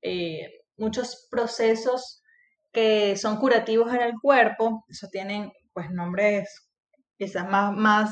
eh, 0.02 0.63
muchos 0.84 1.28
procesos 1.32 2.22
que 2.72 3.16
son 3.16 3.38
curativos 3.38 3.94
en 3.94 4.02
el 4.02 4.14
cuerpo, 4.22 4.84
eso 4.90 5.08
tienen 5.12 5.52
pues 5.74 5.90
nombres 5.92 6.50
quizás 7.18 7.48
más, 7.48 7.72
más 7.74 8.12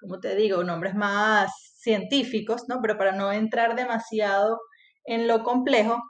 ¿cómo 0.00 0.18
te 0.20 0.34
digo? 0.34 0.64
Nombres 0.64 0.94
más 0.94 1.50
científicos, 1.76 2.64
¿no? 2.68 2.80
Pero 2.82 2.98
para 2.98 3.12
no 3.12 3.32
entrar 3.32 3.76
demasiado 3.76 4.58
en 5.04 5.28
lo 5.28 5.42
complejo, 5.44 6.02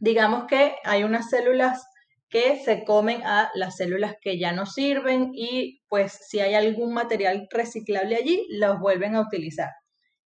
digamos 0.00 0.46
que 0.46 0.76
hay 0.84 1.04
unas 1.04 1.28
células 1.28 1.84
que 2.30 2.62
se 2.62 2.84
comen 2.84 3.22
a 3.24 3.50
las 3.54 3.76
células 3.76 4.14
que 4.20 4.38
ya 4.38 4.52
no 4.52 4.66
sirven 4.66 5.30
y 5.34 5.80
pues 5.88 6.18
si 6.28 6.40
hay 6.40 6.54
algún 6.54 6.92
material 6.92 7.46
reciclable 7.50 8.16
allí, 8.16 8.46
los 8.50 8.78
vuelven 8.80 9.14
a 9.14 9.22
utilizar. 9.22 9.70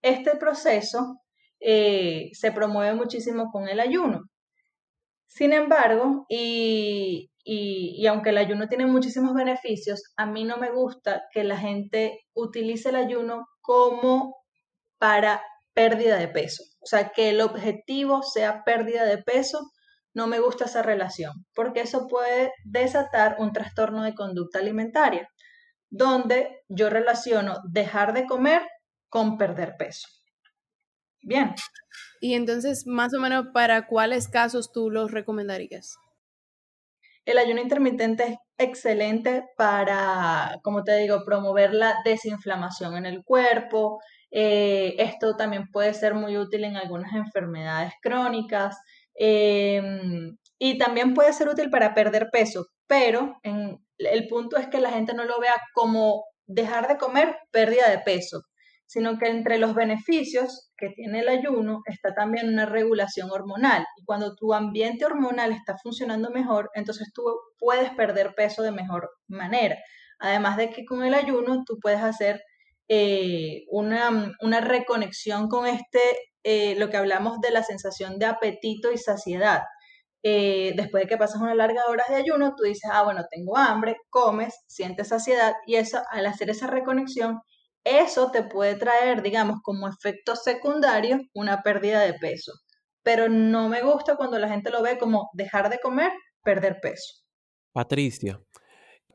Este 0.03 0.37
proceso 0.37 1.22
eh, 1.65 2.31
se 2.33 2.53
promueve 2.53 2.95
muchísimo 2.95 3.51
con 3.53 3.69
el 3.69 3.81
ayuno. 3.81 4.23
Sin 5.27 5.53
embargo, 5.53 6.27
y, 6.29 7.31
y, 7.45 8.07
aunque 8.07 8.31
el 8.31 8.39
ayuno 8.39 8.69
tiene 8.69 8.87
muchísimos 8.87 9.35
beneficios, 9.35 10.03
a 10.17 10.27
mí 10.27 10.45
no 10.45 10.59
me 10.59 10.71
gusta 10.71 11.23
que 11.33 11.45
la 11.45 11.57
gente 11.57 12.21
utilice 12.35 12.91
el 12.91 12.97
ayuno 12.97 13.47
como 13.61 14.37
para 14.99 15.43
pérdida 15.75 16.19
de 16.19 16.29
peso. 16.29 16.65
O 16.81 16.87
sea, 16.87 17.11
que 17.11 17.31
el 17.31 17.41
objetivo 17.41 18.23
sea 18.23 18.63
pérdida 18.65 19.05
de 19.05 19.19
peso 19.19 19.71
no 20.15 20.27
me 20.27 20.41
gusta 20.41 20.67
esa 20.67 20.83
relación, 20.83 21.33
porque 21.55 21.81
eso 21.81 22.07
puede 22.07 22.53
desatar 22.65 23.37
un 23.39 23.53
trastorno 23.53 24.03
de 24.03 24.15
conducta 24.15 24.59
alimentaria, 24.59 25.29
donde 25.91 26.63
yo 26.69 26.91
relaciono 26.91 27.61
dejar 27.71 28.13
de 28.13 28.27
comer 28.27 28.63
con 29.09 29.39
perder 29.39 29.77
peso. 29.79 30.09
Bien. 31.23 31.55
Y 32.21 32.35
entonces, 32.35 32.87
más 32.87 33.15
o 33.15 33.21
menos, 33.21 33.47
¿para 33.53 33.87
cuáles 33.87 34.29
casos 34.29 34.73
tú 34.73 34.91
los 34.91 35.11
recomendarías? 35.11 35.97
El 37.25 37.39
ayuno 37.39 37.61
intermitente 37.61 38.25
es 38.25 38.37
excelente 38.59 39.45
para, 39.57 40.59
como 40.63 40.83
te 40.83 40.97
digo, 40.99 41.25
promover 41.25 41.73
la 41.75 41.95
desinflamación 42.05 42.97
en 42.97 43.07
el 43.07 43.23
cuerpo. 43.25 44.01
Eh, 44.31 44.95
esto 44.99 45.37
también 45.37 45.69
puede 45.71 45.95
ser 45.95 46.15
muy 46.15 46.37
útil 46.37 46.65
en 46.65 46.77
algunas 46.77 47.13
enfermedades 47.15 47.93
crónicas. 48.03 48.77
Em, 49.15 50.37
y 50.59 50.79
también 50.79 51.15
puede 51.15 51.33
ser 51.33 51.49
útil 51.49 51.71
para 51.71 51.95
perder 51.95 52.29
peso, 52.33 52.67
pero 52.87 53.37
el 53.99 54.29
punto 54.29 54.57
es 54.57 54.69
que 54.69 54.81
la 54.81 54.91
gente 54.91 55.15
no 55.15 55.25
lo 55.25 55.39
vea 55.41 55.55
como 55.75 56.25
dejar 56.47 56.89
de 56.89 56.97
comer 56.99 57.37
pérdida 57.51 57.89
de 57.91 57.99
peso, 57.99 58.43
sino 58.93 59.19
que 59.19 59.31
entre 59.31 59.57
los 59.57 59.75
beneficios 59.75 60.71
que 60.77 60.91
tiene 60.91 61.21
el 61.21 61.29
ayuno 61.31 61.81
está 61.87 62.13
también 62.13 62.47
una 62.47 62.67
regulación 62.67 63.31
hormonal. 63.31 63.87
Y 63.97 64.05
cuando 64.05 64.35
tu 64.35 64.53
ambiente 64.53 65.07
hormonal 65.07 65.51
está 65.53 65.79
funcionando 65.79 66.29
mejor, 66.31 66.69
entonces 66.75 67.11
tú 67.15 67.23
puedes 67.59 67.89
perder 67.95 68.35
peso 68.35 68.63
de 68.63 68.71
mejor 68.71 69.09
manera. 69.29 69.79
Además 70.19 70.59
de 70.59 70.69
que 70.69 70.85
con 70.85 71.03
el 71.05 71.15
ayuno 71.15 71.63
tú 71.65 71.79
puedes 71.81 72.03
hacer 72.03 72.43
eh, 72.87 73.63
una, 73.71 74.35
una 74.43 74.61
reconexión 74.61 75.49
con 75.49 75.67
este 75.67 76.01
eh, 76.45 76.75
lo 76.77 76.91
que 76.91 76.99
hablamos 76.99 77.41
de 77.41 77.51
la 77.51 77.63
sensación 77.63 78.19
de 78.19 78.27
apetito 78.27 78.93
y 78.93 78.99
saciedad. 78.99 79.63
Eh, 80.23 80.75
después 80.77 81.05
de 81.05 81.09
que 81.09 81.17
pasas 81.17 81.41
una 81.41 81.55
larga 81.55 81.87
hora 81.89 82.05
de 82.11 82.17
ayuno, 82.17 82.55
tú 82.55 82.65
dices, 82.65 82.91
ah, 82.93 83.05
bueno, 83.05 83.23
tengo 83.31 83.57
hambre, 83.57 83.97
comes, 84.11 84.55
sientes 84.67 85.09
saciedad 85.09 85.55
y 85.67 85.77
eso, 85.77 86.03
al 86.11 86.27
hacer 86.27 86.51
esa 86.51 86.67
reconexión, 86.67 87.41
eso 87.85 88.31
te 88.31 88.43
puede 88.43 88.77
traer, 88.77 89.23
digamos, 89.23 89.59
como 89.63 89.89
efecto 89.89 90.37
secundario, 90.37 91.21
una 91.35 91.63
pérdida 91.63 92.01
de 92.01 92.15
peso. 92.15 92.53
Pero 93.03 93.29
no 93.29 93.69
me 93.69 93.83
gusta 93.83 94.17
cuando 94.17 94.39
la 94.39 94.49
gente 94.49 94.71
lo 94.71 94.83
ve 94.83 94.99
como 94.99 95.31
dejar 95.33 95.69
de 95.71 95.79
comer, 95.81 96.13
perder 96.45 96.79
peso. 96.81 97.15
Patricia, 97.73 98.41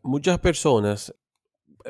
muchas 0.04 0.40
personas 0.40 1.14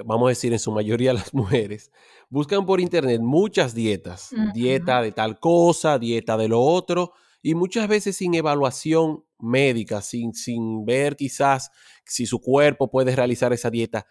vamos 0.05 0.27
a 0.27 0.29
decir 0.29 0.53
en 0.53 0.59
su 0.59 0.71
mayoría 0.71 1.13
las 1.13 1.33
mujeres, 1.33 1.91
buscan 2.29 2.65
por 2.65 2.79
internet 2.79 3.21
muchas 3.21 3.73
dietas, 3.73 4.31
dieta 4.53 5.01
de 5.01 5.11
tal 5.11 5.39
cosa, 5.39 5.99
dieta 5.99 6.37
de 6.37 6.47
lo 6.47 6.61
otro, 6.61 7.13
y 7.41 7.55
muchas 7.55 7.87
veces 7.87 8.17
sin 8.17 8.33
evaluación 8.33 9.23
médica, 9.39 10.01
sin, 10.01 10.33
sin 10.33 10.85
ver 10.85 11.15
quizás 11.15 11.71
si 12.03 12.25
su 12.25 12.41
cuerpo 12.41 12.89
puede 12.89 13.15
realizar 13.15 13.53
esa 13.53 13.69
dieta. 13.69 14.05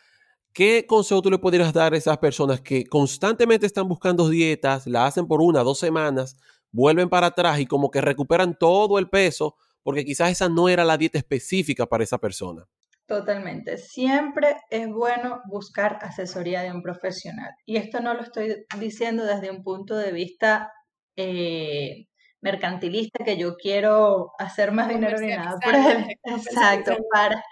¿Qué 0.57 0.87
consejo 0.87 1.21
tú 1.21 1.31
le 1.31 1.37
podrías 1.37 1.71
dar 1.71 1.93
a 1.93 1.99
esas 1.99 2.17
personas 2.17 2.63
que 2.63 2.87
constantemente 2.87 3.67
están 3.67 3.87
buscando 3.87 4.27
dietas, 4.31 4.87
la 4.87 5.05
hacen 5.05 5.29
por 5.29 5.43
una, 5.43 5.63
dos 5.63 5.79
semanas, 5.79 6.39
vuelven 6.73 7.11
para 7.11 7.27
atrás 7.27 7.61
y 7.61 7.67
como 7.67 7.91
que 7.91 8.01
recuperan 8.01 8.57
todo 8.59 8.99
el 8.99 9.11
peso 9.11 9.57
porque 9.83 10.07
quizás 10.07 10.31
esa 10.31 10.49
no 10.49 10.71
era 10.71 10.83
la 10.83 10.97
dieta 10.97 11.19
específica 11.19 11.85
para 11.85 12.05
esa 12.05 12.17
persona? 12.17 12.65
Totalmente. 13.05 13.77
Siempre 13.77 14.57
es 14.71 14.89
bueno 14.89 15.43
buscar 15.45 15.99
asesoría 16.01 16.63
de 16.63 16.73
un 16.73 16.81
profesional. 16.81 17.51
Y 17.67 17.77
esto 17.77 18.01
no 18.01 18.15
lo 18.15 18.23
estoy 18.23 18.65
diciendo 18.81 19.27
desde 19.27 19.51
un 19.51 19.63
punto 19.63 19.95
de 19.95 20.11
vista 20.11 20.73
eh, 21.17 22.07
mercantilista, 22.41 23.25
que 23.25 23.37
yo 23.37 23.57
quiero 23.57 24.33
hacer 24.39 24.73
más 24.73 24.89
dinero 24.89 25.19
ni 25.19 25.29
nada. 25.29 25.59
Exacto, 26.25 26.97
para, 27.13 27.43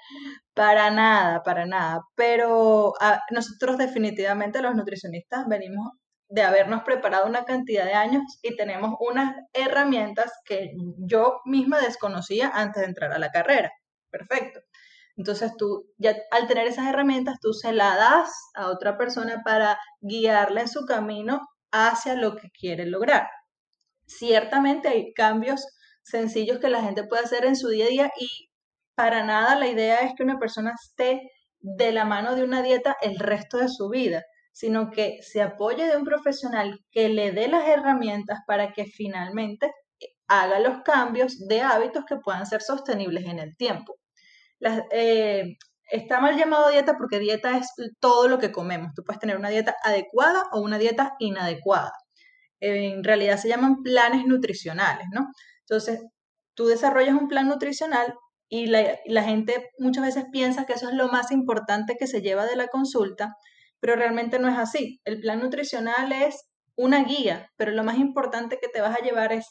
para 0.54 0.90
nada, 0.90 1.42
para 1.42 1.66
nada. 1.66 2.02
Pero 2.14 2.94
ah, 3.00 3.20
nosotros 3.30 3.78
definitivamente 3.78 4.62
los 4.62 4.74
nutricionistas 4.74 5.46
venimos 5.48 5.92
de 6.28 6.42
habernos 6.42 6.82
preparado 6.82 7.26
una 7.26 7.44
cantidad 7.44 7.84
de 7.84 7.94
años 7.94 8.22
y 8.42 8.56
tenemos 8.56 8.94
unas 9.00 9.36
herramientas 9.52 10.32
que 10.44 10.72
yo 10.98 11.40
misma 11.44 11.80
desconocía 11.80 12.50
antes 12.54 12.82
de 12.82 12.88
entrar 12.88 13.12
a 13.12 13.18
la 13.18 13.30
carrera. 13.30 13.70
Perfecto. 14.10 14.60
Entonces 15.16 15.52
tú, 15.56 15.86
ya 15.96 16.16
al 16.30 16.48
tener 16.48 16.66
esas 16.66 16.88
herramientas, 16.88 17.38
tú 17.40 17.52
se 17.52 17.72
las 17.72 17.96
das 17.96 18.32
a 18.54 18.68
otra 18.68 18.98
persona 18.98 19.42
para 19.44 19.78
guiarla 20.00 20.62
en 20.62 20.68
su 20.68 20.86
camino 20.86 21.40
hacia 21.70 22.14
lo 22.14 22.36
que 22.36 22.50
quiere 22.50 22.86
lograr. 22.86 23.28
Ciertamente 24.06 24.88
hay 24.88 25.12
cambios 25.14 25.66
sencillos 26.02 26.58
que 26.58 26.68
la 26.68 26.82
gente 26.82 27.04
puede 27.04 27.24
hacer 27.24 27.44
en 27.44 27.56
su 27.56 27.68
día 27.68 27.86
a 27.86 27.88
día 27.88 28.12
y 28.18 28.50
para 28.94 29.24
nada 29.24 29.56
la 29.56 29.68
idea 29.68 29.98
es 30.00 30.12
que 30.16 30.22
una 30.22 30.38
persona 30.38 30.72
esté 30.74 31.30
de 31.60 31.92
la 31.92 32.04
mano 32.04 32.34
de 32.36 32.44
una 32.44 32.62
dieta 32.62 32.96
el 33.00 33.18
resto 33.18 33.58
de 33.58 33.68
su 33.68 33.88
vida, 33.88 34.22
sino 34.52 34.90
que 34.90 35.18
se 35.22 35.42
apoye 35.42 35.86
de 35.86 35.96
un 35.96 36.04
profesional 36.04 36.78
que 36.90 37.08
le 37.08 37.32
dé 37.32 37.48
las 37.48 37.66
herramientas 37.66 38.40
para 38.46 38.72
que 38.72 38.84
finalmente 38.84 39.72
haga 40.28 40.60
los 40.60 40.82
cambios 40.82 41.38
de 41.48 41.62
hábitos 41.62 42.04
que 42.06 42.16
puedan 42.16 42.46
ser 42.46 42.62
sostenibles 42.62 43.24
en 43.26 43.38
el 43.38 43.56
tiempo. 43.56 43.96
Eh, 44.92 45.56
está 45.90 46.20
mal 46.20 46.36
llamado 46.36 46.70
dieta 46.70 46.96
porque 46.96 47.18
dieta 47.18 47.56
es 47.58 47.68
todo 48.00 48.28
lo 48.28 48.38
que 48.38 48.52
comemos. 48.52 48.92
Tú 48.94 49.02
puedes 49.04 49.20
tener 49.20 49.36
una 49.36 49.50
dieta 49.50 49.74
adecuada 49.82 50.44
o 50.52 50.60
una 50.60 50.78
dieta 50.78 51.14
inadecuada. 51.18 51.92
En 52.64 53.04
realidad 53.04 53.36
se 53.38 53.48
llaman 53.48 53.82
planes 53.82 54.26
nutricionales, 54.26 55.06
¿no? 55.12 55.28
Entonces, 55.60 56.00
tú 56.54 56.66
desarrollas 56.66 57.14
un 57.14 57.28
plan 57.28 57.48
nutricional 57.48 58.14
y 58.48 58.66
la, 58.66 59.22
gente 59.22 59.70
muchas 59.78 60.04
veces 60.04 60.24
piensa 60.30 60.66
que 60.66 60.74
eso 60.74 60.88
es 60.88 60.94
lo 60.94 61.08
más 61.08 61.32
importante 61.32 61.96
que 61.98 62.06
se 62.06 62.22
lleva 62.22 62.46
de 62.46 62.56
la 62.56 62.68
consulta, 62.68 63.34
pero 63.80 63.96
realmente 63.96 64.38
no 64.38 64.48
es 64.48 64.58
así. 64.58 65.00
El 65.04 65.20
plan 65.20 65.40
nutricional 65.40 66.12
es 66.12 66.44
una 66.76 67.04
guía, 67.04 67.50
pero 67.56 67.72
lo 67.72 67.84
más 67.84 67.98
importante 67.98 68.58
que 68.60 68.68
te 68.68 68.80
vas 68.80 68.96
a 68.96 69.02
llevar 69.04 69.32
es 69.32 69.46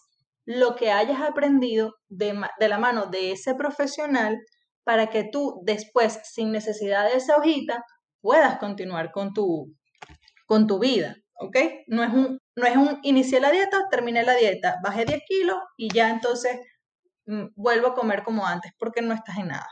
lo 0.46 0.76
que 0.76 0.92
hayas 0.92 1.22
aprendido 1.22 1.96
de, 2.10 2.40
de 2.60 2.68
la 2.68 2.78
mano 2.78 3.08
de 3.08 3.32
ese 3.32 3.56
profesional 3.56 4.40
para 4.84 5.08
que 5.08 5.24
tú 5.24 5.62
después, 5.66 6.20
sin 6.24 6.52
necesidad 6.52 7.10
de 7.10 7.18
esa 7.18 7.38
hojita, 7.38 7.84
puedas 8.22 8.58
continuar 8.58 9.12
con 9.12 9.34
tu, 9.34 9.74
con 10.46 10.68
tu 10.68 10.80
vida, 10.80 11.18
¿ok? 11.44 11.58
No 11.88 12.04
es 12.04 12.14
un, 12.14 12.40
no 12.56 12.66
es 12.66 12.76
un, 12.76 13.00
inicié 13.04 13.40
la 13.40 13.52
dieta, 13.52 13.88
terminé 13.90 14.24
la 14.24 14.36
dieta, 14.36 14.80
bajé 14.84 15.06
10 15.06 15.22
kilos 15.28 15.58
y 15.78 15.94
ya 15.94 16.10
entonces 16.10 16.60
mm, 17.26 17.48
vuelvo 17.56 17.88
a 17.88 17.96
comer 17.96 18.24
como 18.24 18.46
antes, 18.46 18.72
porque 18.78 19.02
no 19.02 19.14
estás 19.14 19.38
en 19.38 19.50
nada. 19.50 19.70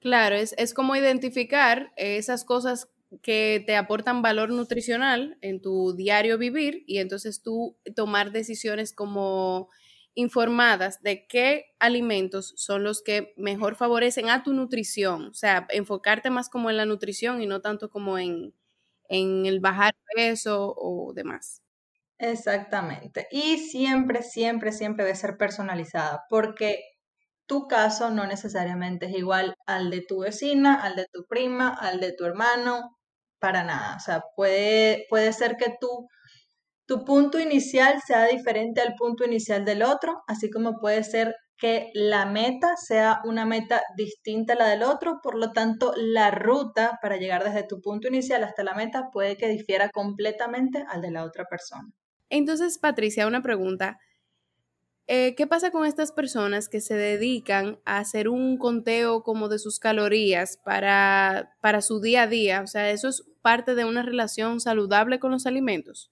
Claro, 0.00 0.36
es, 0.36 0.54
es 0.56 0.72
como 0.72 0.96
identificar 0.96 1.92
esas 1.96 2.44
cosas 2.44 2.88
que 3.22 3.62
te 3.66 3.76
aportan 3.76 4.22
valor 4.22 4.50
nutricional 4.50 5.36
en 5.40 5.60
tu 5.60 5.94
diario 5.94 6.38
vivir 6.38 6.84
y 6.86 6.98
entonces 6.98 7.42
tú 7.42 7.76
tomar 7.94 8.30
decisiones 8.30 8.92
como 8.94 9.68
informadas 10.14 11.02
de 11.02 11.26
qué 11.26 11.66
alimentos 11.78 12.54
son 12.56 12.84
los 12.84 13.02
que 13.02 13.32
mejor 13.36 13.76
favorecen 13.76 14.28
a 14.28 14.42
tu 14.42 14.52
nutrición, 14.52 15.28
o 15.28 15.34
sea, 15.34 15.66
enfocarte 15.70 16.30
más 16.30 16.48
como 16.48 16.70
en 16.70 16.76
la 16.76 16.86
nutrición 16.86 17.42
y 17.42 17.46
no 17.46 17.60
tanto 17.60 17.90
como 17.90 18.18
en, 18.18 18.54
en 19.10 19.46
el 19.46 19.60
bajar 19.60 19.94
peso 20.14 20.74
o 20.76 21.12
demás. 21.14 21.62
Exactamente. 22.18 23.26
Y 23.30 23.58
siempre, 23.58 24.22
siempre, 24.22 24.72
siempre 24.72 25.04
debe 25.04 25.16
ser 25.16 25.36
personalizada, 25.38 26.24
porque 26.28 26.80
tu 27.46 27.66
caso 27.68 28.10
no 28.10 28.26
necesariamente 28.26 29.06
es 29.06 29.14
igual 29.16 29.54
al 29.66 29.90
de 29.90 30.02
tu 30.02 30.20
vecina, 30.20 30.74
al 30.82 30.96
de 30.96 31.06
tu 31.12 31.26
prima, 31.26 31.70
al 31.70 32.00
de 32.00 32.12
tu 32.12 32.24
hermano, 32.26 32.96
para 33.40 33.64
nada. 33.64 33.96
O 33.96 34.00
sea, 34.00 34.22
puede, 34.36 35.06
puede 35.10 35.32
ser 35.32 35.56
que 35.56 35.74
tú 35.80 36.08
tu 36.90 37.04
punto 37.04 37.38
inicial 37.38 38.00
sea 38.04 38.26
diferente 38.26 38.80
al 38.80 38.96
punto 38.96 39.24
inicial 39.24 39.64
del 39.64 39.84
otro, 39.84 40.24
así 40.26 40.50
como 40.50 40.80
puede 40.80 41.04
ser 41.04 41.36
que 41.56 41.92
la 41.94 42.26
meta 42.26 42.74
sea 42.76 43.20
una 43.22 43.46
meta 43.46 43.80
distinta 43.96 44.54
a 44.54 44.56
la 44.56 44.66
del 44.66 44.82
otro, 44.82 45.20
por 45.22 45.38
lo 45.38 45.52
tanto 45.52 45.92
la 45.96 46.32
ruta 46.32 46.98
para 47.00 47.16
llegar 47.16 47.44
desde 47.44 47.62
tu 47.62 47.80
punto 47.80 48.08
inicial 48.08 48.42
hasta 48.42 48.64
la 48.64 48.74
meta 48.74 49.10
puede 49.12 49.36
que 49.36 49.46
difiera 49.46 49.88
completamente 49.90 50.84
al 50.88 51.00
de 51.00 51.12
la 51.12 51.22
otra 51.22 51.44
persona. 51.44 51.92
Entonces, 52.28 52.76
Patricia, 52.78 53.28
una 53.28 53.40
pregunta. 53.40 54.00
Eh, 55.06 55.36
¿Qué 55.36 55.46
pasa 55.46 55.70
con 55.70 55.86
estas 55.86 56.10
personas 56.10 56.68
que 56.68 56.80
se 56.80 56.94
dedican 56.94 57.78
a 57.84 57.98
hacer 57.98 58.28
un 58.28 58.58
conteo 58.58 59.22
como 59.22 59.48
de 59.48 59.60
sus 59.60 59.78
calorías 59.78 60.56
para, 60.64 61.52
para 61.60 61.82
su 61.82 62.00
día 62.00 62.22
a 62.22 62.26
día? 62.26 62.62
O 62.62 62.66
sea, 62.66 62.90
¿eso 62.90 63.08
es 63.08 63.22
parte 63.42 63.76
de 63.76 63.84
una 63.84 64.02
relación 64.02 64.58
saludable 64.58 65.20
con 65.20 65.30
los 65.30 65.46
alimentos? 65.46 66.10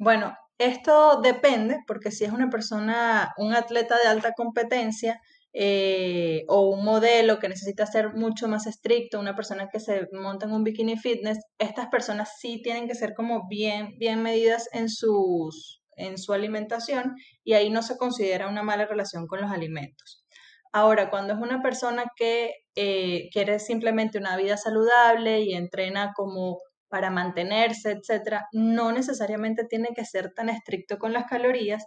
Bueno, 0.00 0.34
esto 0.56 1.20
depende, 1.20 1.80
porque 1.86 2.10
si 2.10 2.24
es 2.24 2.32
una 2.32 2.48
persona, 2.48 3.34
un 3.36 3.52
atleta 3.52 3.98
de 3.98 4.08
alta 4.08 4.32
competencia 4.32 5.20
eh, 5.52 6.44
o 6.48 6.70
un 6.70 6.86
modelo 6.86 7.38
que 7.38 7.50
necesita 7.50 7.84
ser 7.84 8.14
mucho 8.14 8.48
más 8.48 8.66
estricto, 8.66 9.20
una 9.20 9.36
persona 9.36 9.68
que 9.70 9.78
se 9.78 10.08
monta 10.12 10.46
en 10.46 10.52
un 10.52 10.64
bikini 10.64 10.96
fitness, 10.96 11.38
estas 11.58 11.88
personas 11.88 12.30
sí 12.40 12.62
tienen 12.62 12.88
que 12.88 12.94
ser 12.94 13.12
como 13.14 13.46
bien, 13.46 13.98
bien 13.98 14.22
medidas 14.22 14.70
en, 14.72 14.88
sus, 14.88 15.82
en 15.96 16.16
su 16.16 16.32
alimentación 16.32 17.14
y 17.44 17.52
ahí 17.52 17.68
no 17.68 17.82
se 17.82 17.98
considera 17.98 18.48
una 18.48 18.62
mala 18.62 18.86
relación 18.86 19.26
con 19.26 19.42
los 19.42 19.50
alimentos. 19.50 20.24
Ahora, 20.72 21.10
cuando 21.10 21.34
es 21.34 21.38
una 21.40 21.60
persona 21.60 22.04
que 22.16 22.54
eh, 22.74 23.28
quiere 23.34 23.58
simplemente 23.58 24.16
una 24.16 24.38
vida 24.38 24.56
saludable 24.56 25.42
y 25.42 25.52
entrena 25.52 26.12
como 26.16 26.56
para 26.90 27.10
mantenerse, 27.10 27.92
etcétera, 27.92 28.48
no 28.52 28.92
necesariamente 28.92 29.64
tiene 29.64 29.90
que 29.94 30.04
ser 30.04 30.32
tan 30.34 30.50
estricto 30.50 30.98
con 30.98 31.12
las 31.12 31.26
calorías. 31.26 31.86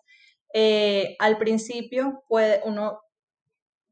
Eh, 0.54 1.16
al 1.20 1.38
principio 1.38 2.24
puede, 2.28 2.62
uno, 2.66 3.00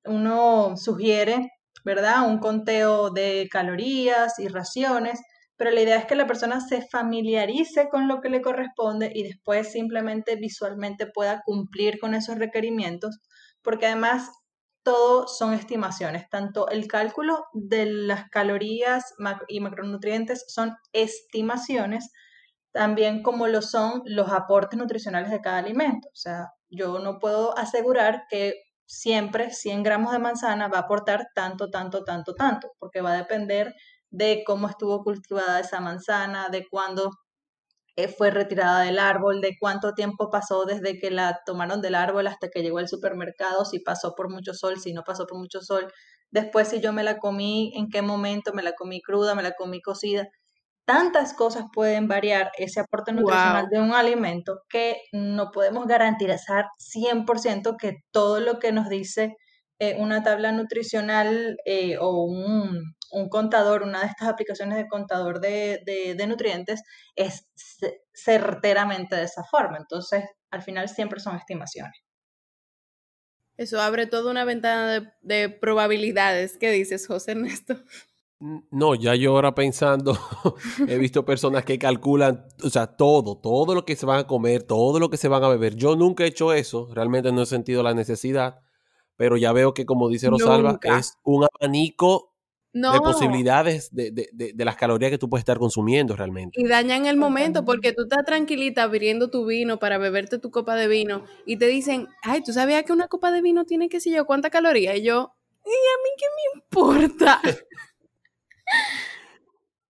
uno 0.05 0.77
sugiere, 0.77 1.51
¿verdad? 1.83 2.27
Un 2.27 2.39
conteo 2.39 3.09
de 3.11 3.47
calorías 3.51 4.39
y 4.39 4.47
raciones, 4.47 5.19
pero 5.57 5.71
la 5.71 5.81
idea 5.81 5.97
es 5.97 6.05
que 6.05 6.15
la 6.15 6.27
persona 6.27 6.61
se 6.61 6.81
familiarice 6.81 7.89
con 7.89 8.07
lo 8.07 8.21
que 8.21 8.29
le 8.29 8.41
corresponde 8.41 9.11
y 9.13 9.23
después 9.23 9.71
simplemente 9.71 10.35
visualmente 10.35 11.07
pueda 11.07 11.41
cumplir 11.45 11.99
con 11.99 12.15
esos 12.15 12.37
requerimientos, 12.37 13.19
porque 13.61 13.87
además 13.87 14.29
todo 14.83 15.27
son 15.27 15.53
estimaciones. 15.53 16.29
Tanto 16.29 16.69
el 16.69 16.87
cálculo 16.87 17.45
de 17.53 17.85
las 17.85 18.29
calorías 18.29 19.13
y 19.47 19.59
macronutrientes 19.59 20.45
son 20.47 20.75
estimaciones, 20.93 22.11
también 22.71 23.23
como 23.23 23.47
lo 23.47 23.61
son 23.61 24.01
los 24.05 24.31
aportes 24.31 24.79
nutricionales 24.79 25.31
de 25.31 25.41
cada 25.41 25.57
alimento. 25.59 26.07
O 26.09 26.15
sea, 26.15 26.47
yo 26.69 26.99
no 26.99 27.19
puedo 27.19 27.57
asegurar 27.57 28.23
que 28.29 28.53
siempre 28.85 29.51
100 29.51 29.83
gramos 29.83 30.11
de 30.11 30.19
manzana 30.19 30.67
va 30.67 30.79
a 30.79 30.81
aportar 30.81 31.27
tanto, 31.35 31.69
tanto, 31.69 32.03
tanto, 32.03 32.33
tanto, 32.35 32.71
porque 32.79 33.01
va 33.01 33.13
a 33.13 33.17
depender 33.17 33.73
de 34.09 34.43
cómo 34.45 34.67
estuvo 34.67 35.03
cultivada 35.03 35.59
esa 35.61 35.79
manzana, 35.79 36.49
de 36.49 36.67
cuándo 36.69 37.11
fue 38.07 38.31
retirada 38.31 38.81
del 38.81 38.99
árbol, 38.99 39.41
de 39.41 39.55
cuánto 39.59 39.93
tiempo 39.93 40.29
pasó 40.29 40.65
desde 40.65 40.99
que 40.99 41.11
la 41.11 41.41
tomaron 41.45 41.81
del 41.81 41.95
árbol 41.95 42.27
hasta 42.27 42.49
que 42.49 42.61
llegó 42.61 42.79
al 42.79 42.87
supermercado, 42.87 43.65
si 43.65 43.79
pasó 43.79 44.13
por 44.15 44.29
mucho 44.29 44.53
sol, 44.53 44.79
si 44.79 44.93
no 44.93 45.03
pasó 45.03 45.25
por 45.27 45.37
mucho 45.37 45.61
sol, 45.61 45.91
después 46.31 46.69
si 46.69 46.79
yo 46.79 46.93
me 46.93 47.03
la 47.03 47.17
comí, 47.17 47.73
en 47.75 47.89
qué 47.89 48.01
momento 48.01 48.53
me 48.53 48.63
la 48.63 48.73
comí 48.73 49.01
cruda, 49.01 49.35
me 49.35 49.43
la 49.43 49.51
comí 49.51 49.81
cocida. 49.81 50.27
Tantas 50.85 51.33
cosas 51.33 51.65
pueden 51.73 52.07
variar 52.07 52.51
ese 52.57 52.79
aporte 52.79 53.13
nutricional 53.13 53.67
de 53.69 53.79
un 53.79 53.93
alimento 53.93 54.61
que 54.67 54.97
no 55.11 55.51
podemos 55.51 55.87
garantizar 55.87 56.65
100% 56.79 57.77
que 57.77 57.97
todo 58.11 58.39
lo 58.39 58.59
que 58.59 58.71
nos 58.71 58.89
dice 58.89 59.35
eh, 59.83 59.95
una 59.97 60.21
tabla 60.21 60.51
nutricional 60.51 61.57
eh, 61.65 61.97
o 61.97 62.23
un, 62.23 62.93
un 63.09 63.29
contador, 63.29 63.81
una 63.81 64.01
de 64.01 64.05
estas 64.05 64.27
aplicaciones 64.27 64.77
de 64.77 64.87
contador 64.87 65.41
de, 65.41 65.81
de, 66.15 66.27
nutrientes, 66.27 66.83
es 67.15 67.47
certeramente 68.13 69.15
de 69.15 69.23
esa 69.23 69.43
forma. 69.43 69.79
Entonces, 69.79 70.23
al 70.51 70.61
final 70.61 70.87
siempre 70.87 71.19
son 71.19 71.35
estimaciones. 71.35 71.99
Eso 73.57 73.81
abre 73.81 74.05
toda 74.05 74.29
una 74.29 74.45
ventana 74.45 75.15
de, 75.21 75.49
probabilidades. 75.49 76.59
¿Qué 76.59 76.69
dices, 76.69 77.07
José 77.07 77.31
Ernesto? 77.31 77.77
No, 78.69 78.93
ya 78.93 79.15
yo 79.15 79.31
ahora 79.31 79.55
pensando, 79.55 80.15
he 80.87 80.99
visto 80.99 81.25
personas 81.25 81.65
que 81.65 81.79
calculan, 81.79 82.45
o 82.63 82.69
sea, 82.69 82.85
todo, 82.85 83.35
todo 83.35 83.73
lo 83.73 83.83
que 83.83 83.95
se 83.95 84.05
van 84.05 84.19
a 84.19 84.27
comer, 84.27 84.61
todo 84.61 84.99
lo 84.99 85.09
que 85.09 85.17
se 85.17 85.27
van 85.27 85.43
a 85.43 85.49
beber. 85.49 85.73
Yo 85.75 85.95
nunca 85.95 86.23
he 86.23 86.27
hecho 86.27 86.53
eso, 86.53 86.87
realmente 86.93 87.31
no 87.31 87.41
he 87.41 87.45
sentido 87.47 87.81
la 87.81 87.95
necesidad, 87.95 88.61
pero 89.21 89.37
ya 89.37 89.53
veo 89.53 89.73
que 89.75 89.85
como 89.85 90.09
dice 90.09 90.31
Rosalba, 90.31 90.79
es 90.97 91.19
un 91.21 91.43
abanico 91.43 92.33
de 92.73 92.99
posibilidades 93.01 93.93
de, 93.93 94.09
de, 94.09 94.51
de, 94.51 94.65
las 94.65 94.75
calorías 94.75 95.11
que 95.11 95.19
tú 95.19 95.29
puedes 95.29 95.41
estar 95.41 95.59
consumiendo 95.59 96.15
realmente. 96.15 96.59
Y 96.59 96.67
dañan 96.67 97.05
el 97.05 97.17
momento 97.17 97.63
porque 97.63 97.93
tú 97.93 98.01
estás 98.01 98.25
tranquilita 98.25 98.81
abriendo 98.81 99.29
tu 99.29 99.45
vino 99.45 99.77
para 99.77 99.99
beberte 99.99 100.39
tu 100.39 100.49
copa 100.49 100.75
de 100.75 100.87
vino 100.87 101.23
y 101.45 101.57
te 101.57 101.67
dicen, 101.67 102.07
ay, 102.23 102.41
¿tú 102.41 102.51
sabías 102.51 102.81
que 102.81 102.93
una 102.93 103.09
copa 103.09 103.31
de 103.31 103.43
vino 103.43 103.65
tiene, 103.65 103.89
qué 103.89 103.99
sé 103.99 104.09
yo, 104.09 104.25
cuánta 104.25 104.49
caloría? 104.49 104.95
Y 104.95 105.03
yo, 105.03 105.35
¿y 105.65 105.69
a 105.69 105.97
mí 106.01 106.09
qué 106.17 106.25
me 106.35 106.41
importa? 106.63 107.39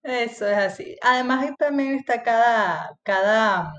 Eso 0.03 0.45
es 0.45 0.57
así. 0.57 0.97
Además, 1.03 1.53
también 1.57 1.93
está 1.93 2.21
cada, 2.21 2.99
cada 3.03 3.71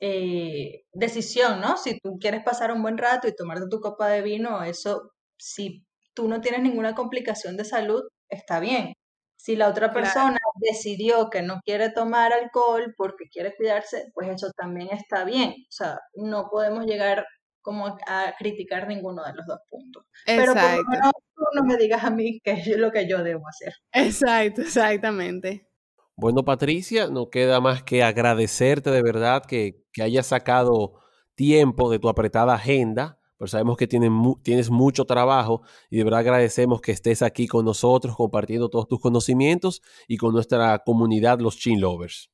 eh, 0.00 0.84
decisión, 0.92 1.60
¿no? 1.60 1.76
Si 1.76 1.98
tú 2.00 2.18
quieres 2.20 2.42
pasar 2.44 2.72
un 2.72 2.82
buen 2.82 2.98
rato 2.98 3.28
y 3.28 3.34
tomarte 3.34 3.68
tu 3.70 3.80
copa 3.80 4.08
de 4.08 4.22
vino, 4.22 4.62
eso, 4.62 5.12
si 5.38 5.84
tú 6.14 6.28
no 6.28 6.40
tienes 6.40 6.62
ninguna 6.62 6.94
complicación 6.94 7.56
de 7.56 7.64
salud, 7.64 8.02
está 8.28 8.60
bien. 8.60 8.92
Si 9.38 9.54
la 9.54 9.68
otra 9.68 9.92
persona 9.92 10.38
decidió 10.56 11.30
que 11.30 11.42
no 11.42 11.60
quiere 11.64 11.90
tomar 11.90 12.32
alcohol 12.32 12.94
porque 12.96 13.26
quiere 13.30 13.54
cuidarse, 13.54 14.06
pues 14.14 14.28
eso 14.28 14.50
también 14.56 14.88
está 14.90 15.24
bien. 15.24 15.50
O 15.50 15.70
sea, 15.70 16.00
no 16.14 16.48
podemos 16.50 16.86
llegar 16.86 17.24
como 17.60 17.86
a 17.86 18.34
criticar 18.38 18.88
ninguno 18.88 19.24
de 19.24 19.34
los 19.34 19.46
dos 19.46 19.58
puntos. 19.68 20.04
Pero 20.24 20.54
por 20.54 20.62
lo 20.62 20.84
menos 20.88 21.12
tú 21.34 21.44
no 21.54 21.64
me 21.64 21.76
digas 21.76 22.04
a 22.04 22.10
mí 22.10 22.40
qué 22.42 22.52
es 22.52 22.76
lo 22.76 22.90
que 22.90 23.08
yo 23.08 23.22
debo 23.22 23.46
hacer. 23.48 23.74
Exacto, 23.92 24.62
exactamente. 24.62 25.68
Bueno, 26.16 26.44
Patricia, 26.44 27.08
no 27.08 27.28
queda 27.28 27.60
más 27.60 27.82
que 27.82 28.02
agradecerte 28.02 28.90
de 28.90 29.02
verdad 29.02 29.44
que, 29.44 29.84
que 29.92 30.02
hayas 30.02 30.26
sacado 30.26 30.94
tiempo 31.34 31.90
de 31.90 31.98
tu 31.98 32.08
apretada 32.08 32.54
agenda 32.54 33.20
pero 33.38 33.48
sabemos 33.48 33.76
que 33.76 33.86
tienes, 33.86 34.10
tienes 34.42 34.70
mucho 34.70 35.04
trabajo 35.04 35.62
y 35.90 35.98
de 35.98 36.04
verdad 36.04 36.20
agradecemos 36.20 36.80
que 36.80 36.92
estés 36.92 37.22
aquí 37.22 37.46
con 37.46 37.64
nosotros 37.64 38.16
compartiendo 38.16 38.68
todos 38.68 38.88
tus 38.88 39.00
conocimientos 39.00 39.82
y 40.08 40.16
con 40.16 40.32
nuestra 40.32 40.78
comunidad, 40.84 41.40
los 41.40 41.58
Chin 41.58 41.80
Lovers. 41.80 42.30